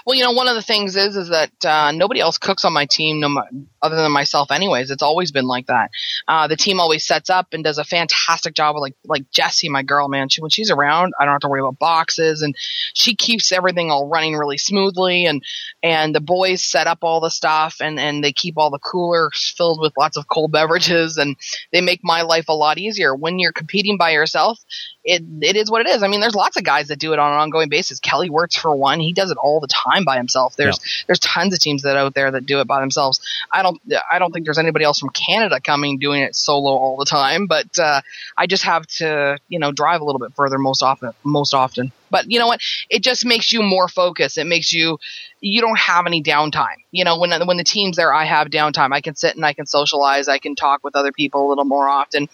Well, 0.06 0.16
you 0.16 0.24
know, 0.24 0.34
one 0.34 0.48
of 0.48 0.54
the 0.54 0.62
things 0.62 0.96
is 0.96 1.16
is 1.16 1.30
that 1.30 1.66
uh, 1.66 1.92
nobody 1.94 2.20
else 2.20 2.38
cooks 2.38 2.64
on 2.64 2.74
my 2.74 2.86
team, 2.86 3.20
no, 3.20 3.42
other 3.82 3.96
than 3.96 4.12
myself. 4.12 4.52
Anyways, 4.52 4.92
it's 4.92 5.04
always 5.04 5.32
been 5.32 5.46
like 5.48 5.68
that. 5.68 5.92
Uh, 6.28 6.48
the 6.48 6.56
team 6.56 6.80
always 6.80 7.06
sets 7.06 7.30
up 7.30 7.48
and 7.54 7.64
does 7.64 7.78
a 7.78 7.84
fantastic 7.84 8.54
job 8.54 8.76
with 8.76 8.82
like 8.82 8.96
like 9.06 9.30
Jessie, 9.32 9.70
my 9.70 9.84
girl, 9.84 10.08
man. 10.08 10.30
She, 10.30 10.42
when 10.42 10.50
she's 10.50 10.72
around, 10.72 11.14
I 11.20 11.26
don't 11.26 11.34
have 11.34 11.42
to 11.42 11.48
worry 11.48 11.62
about 11.62 11.80
boxes, 11.80 12.42
and 12.42 12.56
she 12.94 13.16
keeps 13.16 13.52
everything 13.52 13.92
all 13.92 14.08
running 14.08 14.36
really 14.36 14.58
smoothly. 14.58 15.26
And 15.26 15.44
and 15.84 16.14
the 16.14 16.22
boys 16.22 16.64
set 16.64 16.88
up 16.88 17.00
all 17.02 17.20
the 17.20 17.30
stuff, 17.30 17.78
and 17.82 18.00
and 18.00 18.24
they 18.24 18.34
keep 18.34 18.58
all 18.58 18.70
the 18.70 18.80
coolers 18.80 19.54
filled 19.56 19.80
with 19.80 19.94
lots 19.98 20.18
of 20.18 20.28
cold 20.28 20.52
beverages, 20.52 21.18
and 21.18 21.36
they 21.72 21.82
make 21.82 22.02
my 22.04 22.22
life 22.22 22.50
a 22.50 22.54
lot 22.54 22.78
easier. 22.78 23.16
When 23.16 23.40
you're 23.40 23.52
competing 23.52 23.98
by 23.98 24.12
yourself, 24.12 24.60
it 25.04 25.24
it 25.42 25.56
is 25.56 25.72
what 25.72 25.82
it 25.82 25.90
is. 25.90 26.04
I 26.04 26.08
mean, 26.08 26.20
there's 26.20 26.36
lots 26.36 26.58
of 26.58 26.64
guys 26.64 26.90
that 26.90 27.00
do 27.00 27.14
it 27.14 27.20
on 27.20 27.34
an 27.34 27.40
ongoing 27.40 27.70
basis. 27.70 28.00
Kelly 28.00 28.30
Wirtz 28.30 28.56
for 28.56 28.76
one, 28.76 29.00
he 29.00 29.14
does 29.14 29.32
it 29.32 29.38
all 29.38 29.60
the 29.60 29.68
time 29.68 30.04
by 30.04 30.18
himself. 30.18 30.56
There's 30.56 30.80
yeah. 30.80 31.04
there's 31.08 31.20
tons 31.20 31.54
of 31.54 31.60
teams 31.60 31.84
that 31.84 31.98
out 31.98 32.14
there 32.14 32.32
that 32.32 32.46
do 32.46 32.60
it 32.60 32.68
by 32.68 32.80
themselves. 32.80 33.20
I 33.52 33.64
don't 33.64 33.71
I 34.12 34.20
don't 34.20 34.32
think 34.32 34.46
there's 34.46 34.58
anybody 34.58 34.86
else 34.86 35.00
from 35.00 35.10
Canada 35.10 35.60
coming 35.60 36.00
doing 36.00 36.22
it 36.22 36.36
solo 36.36 36.72
all 36.72 36.98
the 36.98 37.06
time, 37.06 37.48
but 37.48 37.78
uh, 37.78 38.02
I 38.38 38.48
just 38.48 38.64
have 38.64 38.86
to 38.98 39.38
you 39.48 39.60
know 39.60 39.72
drive 39.72 40.02
a 40.02 40.04
little 40.04 40.20
bit 40.20 40.34
further 40.36 40.58
most 40.58 40.84
often 40.84 41.12
most 41.24 41.54
often. 41.54 41.92
But 42.10 42.30
you 42.30 42.40
know 42.40 42.48
what? 42.48 42.60
It 42.90 43.04
just 43.04 43.26
makes 43.26 43.52
you 43.52 43.64
more 43.64 43.88
focused. 43.88 44.38
It 44.38 44.46
makes 44.46 44.74
you 44.74 45.00
you 45.40 45.62
don't 45.62 45.80
have 45.80 46.06
any 46.06 46.22
downtime. 46.22 46.78
You 46.92 47.04
know, 47.04 47.20
when 47.20 47.32
when 47.48 47.58
the 47.58 47.64
team's 47.64 47.98
there, 47.98 48.14
I 48.14 48.26
have 48.26 48.48
downtime. 48.48 48.94
I 48.94 49.02
can 49.02 49.16
sit 49.16 49.36
and 49.36 49.46
I 49.46 49.54
can 49.54 49.66
socialize. 49.66 50.28
I 50.28 50.38
can 50.38 50.56
talk 50.56 50.84
with 50.84 50.96
other 50.96 51.12
people 51.12 51.48
a 51.48 51.50
little 51.50 51.66
more 51.66 51.88
often. 51.88 52.30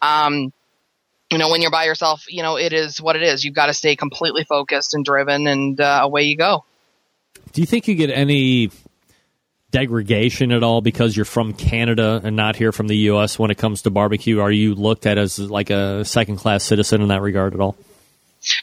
Um, 0.00 0.52
you 1.30 1.38
know, 1.38 1.48
when 1.50 1.62
you're 1.62 1.70
by 1.70 1.84
yourself, 1.84 2.24
you 2.28 2.42
know, 2.42 2.56
it 2.58 2.74
is 2.74 3.00
what 3.00 3.16
it 3.16 3.22
is. 3.22 3.42
You've 3.42 3.54
got 3.54 3.66
to 3.66 3.74
stay 3.74 3.96
completely 3.96 4.44
focused 4.44 4.94
and 4.94 5.04
driven, 5.04 5.46
and 5.46 5.80
uh, 5.80 6.00
away 6.02 6.24
you 6.24 6.36
go. 6.36 6.64
Do 7.52 7.60
you 7.60 7.66
think 7.66 7.88
you 7.88 7.94
get 7.94 8.10
any 8.10 8.70
degradation 9.72 10.52
at 10.52 10.62
all 10.62 10.80
because 10.80 11.16
you're 11.16 11.24
from 11.24 11.52
Canada 11.52 12.20
and 12.22 12.36
not 12.36 12.54
here 12.54 12.70
from 12.70 12.86
the 12.86 12.96
U.S. 13.08 13.38
when 13.38 13.50
it 13.50 13.58
comes 13.58 13.82
to 13.82 13.90
barbecue? 13.90 14.40
Are 14.40 14.52
you 14.52 14.74
looked 14.76 15.06
at 15.06 15.18
as 15.18 15.38
like 15.38 15.70
a 15.70 16.04
second 16.04 16.36
class 16.36 16.62
citizen 16.62 17.02
in 17.02 17.08
that 17.08 17.22
regard 17.22 17.54
at 17.54 17.60
all? 17.60 17.76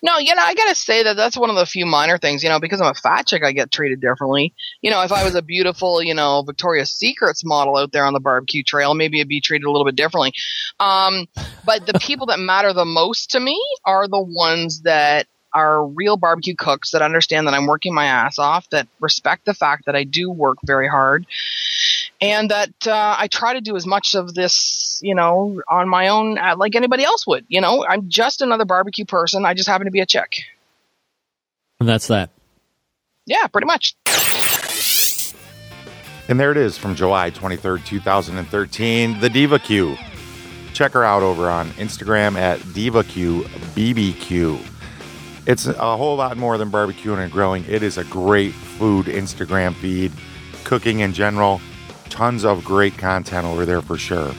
No, 0.03 0.17
you 0.17 0.35
know, 0.35 0.41
I 0.41 0.53
gotta 0.55 0.75
say 0.75 1.03
that 1.03 1.15
that's 1.15 1.37
one 1.37 1.49
of 1.49 1.55
the 1.55 1.65
few 1.65 1.85
minor 1.85 2.17
things, 2.17 2.43
you 2.43 2.49
know, 2.49 2.59
because 2.59 2.81
I'm 2.81 2.91
a 2.91 2.93
fat 2.93 3.27
chick, 3.27 3.43
I 3.43 3.53
get 3.53 3.71
treated 3.71 4.01
differently. 4.01 4.53
You 4.81 4.91
know, 4.91 5.01
if 5.03 5.11
I 5.11 5.23
was 5.23 5.35
a 5.35 5.41
beautiful, 5.41 6.03
you 6.03 6.13
know, 6.13 6.43
Victoria's 6.45 6.91
Secrets 6.91 7.45
model 7.45 7.77
out 7.77 7.91
there 7.91 8.05
on 8.05 8.13
the 8.13 8.19
barbecue 8.19 8.63
trail, 8.63 8.93
maybe 8.93 9.19
it'd 9.19 9.29
be 9.29 9.41
treated 9.41 9.65
a 9.65 9.71
little 9.71 9.85
bit 9.85 9.95
differently. 9.95 10.33
Um, 10.79 11.27
but 11.65 11.85
the 11.85 11.97
people 11.99 12.27
that 12.27 12.39
matter 12.39 12.73
the 12.73 12.85
most 12.85 13.31
to 13.31 13.39
me 13.39 13.59
are 13.85 14.07
the 14.07 14.21
ones 14.21 14.81
that 14.81 15.27
are 15.53 15.85
real 15.85 16.17
barbecue 16.17 16.55
cooks 16.55 16.91
that 16.91 17.01
understand 17.01 17.47
that 17.47 17.53
I'm 17.53 17.65
working 17.65 17.93
my 17.93 18.05
ass 18.05 18.39
off, 18.39 18.69
that 18.69 18.87
respect 18.99 19.45
the 19.45 19.53
fact 19.53 19.85
that 19.85 19.95
I 19.95 20.03
do 20.03 20.29
work 20.29 20.57
very 20.63 20.87
hard, 20.87 21.25
and 22.21 22.51
that 22.51 22.87
uh, 22.87 23.15
I 23.17 23.27
try 23.27 23.53
to 23.53 23.61
do 23.61 23.75
as 23.75 23.85
much 23.85 24.15
of 24.15 24.33
this, 24.33 24.99
you 25.01 25.15
know, 25.15 25.61
on 25.67 25.89
my 25.89 26.09
own 26.09 26.37
uh, 26.37 26.55
like 26.57 26.75
anybody 26.75 27.03
else 27.03 27.25
would. 27.27 27.45
You 27.47 27.61
know, 27.61 27.85
I'm 27.85 28.09
just 28.09 28.41
another 28.41 28.65
barbecue 28.65 29.05
person. 29.05 29.45
I 29.45 29.53
just 29.53 29.69
happen 29.69 29.85
to 29.85 29.91
be 29.91 30.01
a 30.01 30.05
chick. 30.05 30.37
And 31.79 31.87
that's 31.87 32.07
that. 32.07 32.29
Yeah, 33.25 33.47
pretty 33.47 33.67
much. 33.67 33.95
And 36.27 36.39
there 36.39 36.51
it 36.51 36.57
is 36.57 36.77
from 36.77 36.93
July 36.93 37.31
23rd, 37.31 37.85
2013, 37.85 39.19
the 39.19 39.29
Diva 39.29 39.57
Q. 39.57 39.97
Check 40.73 40.91
her 40.91 41.03
out 41.03 41.23
over 41.23 41.49
on 41.49 41.71
Instagram 41.71 42.35
at 42.37 42.59
DivaQBBQ. 42.59 43.39
It's 45.49 45.65
a 45.65 45.97
whole 45.97 46.15
lot 46.15 46.37
more 46.37 46.57
than 46.59 46.69
barbecuing 46.69 47.17
and 47.17 47.31
grilling. 47.31 47.65
It 47.67 47.81
is 47.81 47.97
a 47.97 48.03
great 48.03 48.53
food 48.53 49.07
Instagram 49.07 49.73
feed, 49.73 50.11
cooking 50.63 50.99
in 50.99 51.11
general. 51.11 51.59
Tons 52.09 52.45
of 52.45 52.63
great 52.63 52.95
content 52.99 53.47
over 53.47 53.65
there 53.65 53.81
for 53.81 53.97
sure. 53.97 54.31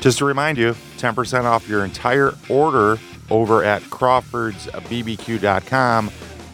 Just 0.00 0.18
to 0.18 0.24
remind 0.24 0.58
you, 0.58 0.74
10% 0.96 1.44
off 1.44 1.68
your 1.68 1.84
entire 1.84 2.32
order 2.48 2.98
over 3.30 3.62
at 3.62 3.80
CrawfordsBBQ.com. 3.82 6.10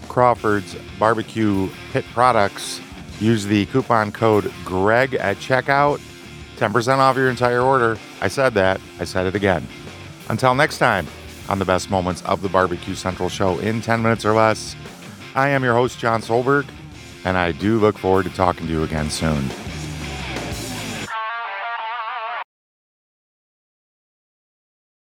Crawford's 0.08 0.76
Barbecue 0.98 1.70
Pit 1.90 2.04
Products. 2.12 2.82
Use 3.18 3.46
the 3.46 3.64
coupon 3.64 4.12
code 4.12 4.52
GREG 4.66 5.14
at 5.14 5.38
checkout. 5.38 6.02
10% 6.58 6.98
off 6.98 7.16
your 7.16 7.30
entire 7.30 7.62
order. 7.62 7.96
I 8.20 8.28
said 8.28 8.52
that. 8.54 8.78
I 9.00 9.04
said 9.04 9.26
it 9.26 9.34
again. 9.34 9.66
Until 10.28 10.54
next 10.54 10.76
time, 10.76 11.06
on 11.48 11.58
the 11.58 11.64
best 11.64 11.90
moments 11.90 12.22
of 12.22 12.42
the 12.42 12.48
Barbecue 12.48 12.94
Central 12.94 13.28
show 13.28 13.58
in 13.58 13.80
10 13.80 14.02
minutes 14.02 14.24
or 14.24 14.32
less, 14.32 14.76
I 15.34 15.48
am 15.48 15.64
your 15.64 15.74
host, 15.74 15.98
John 15.98 16.20
Solberg, 16.20 16.66
and 17.24 17.36
I 17.36 17.52
do 17.52 17.78
look 17.78 17.98
forward 17.98 18.24
to 18.24 18.30
talking 18.30 18.66
to 18.66 18.72
you 18.72 18.82
again 18.82 19.10
soon. 19.10 19.48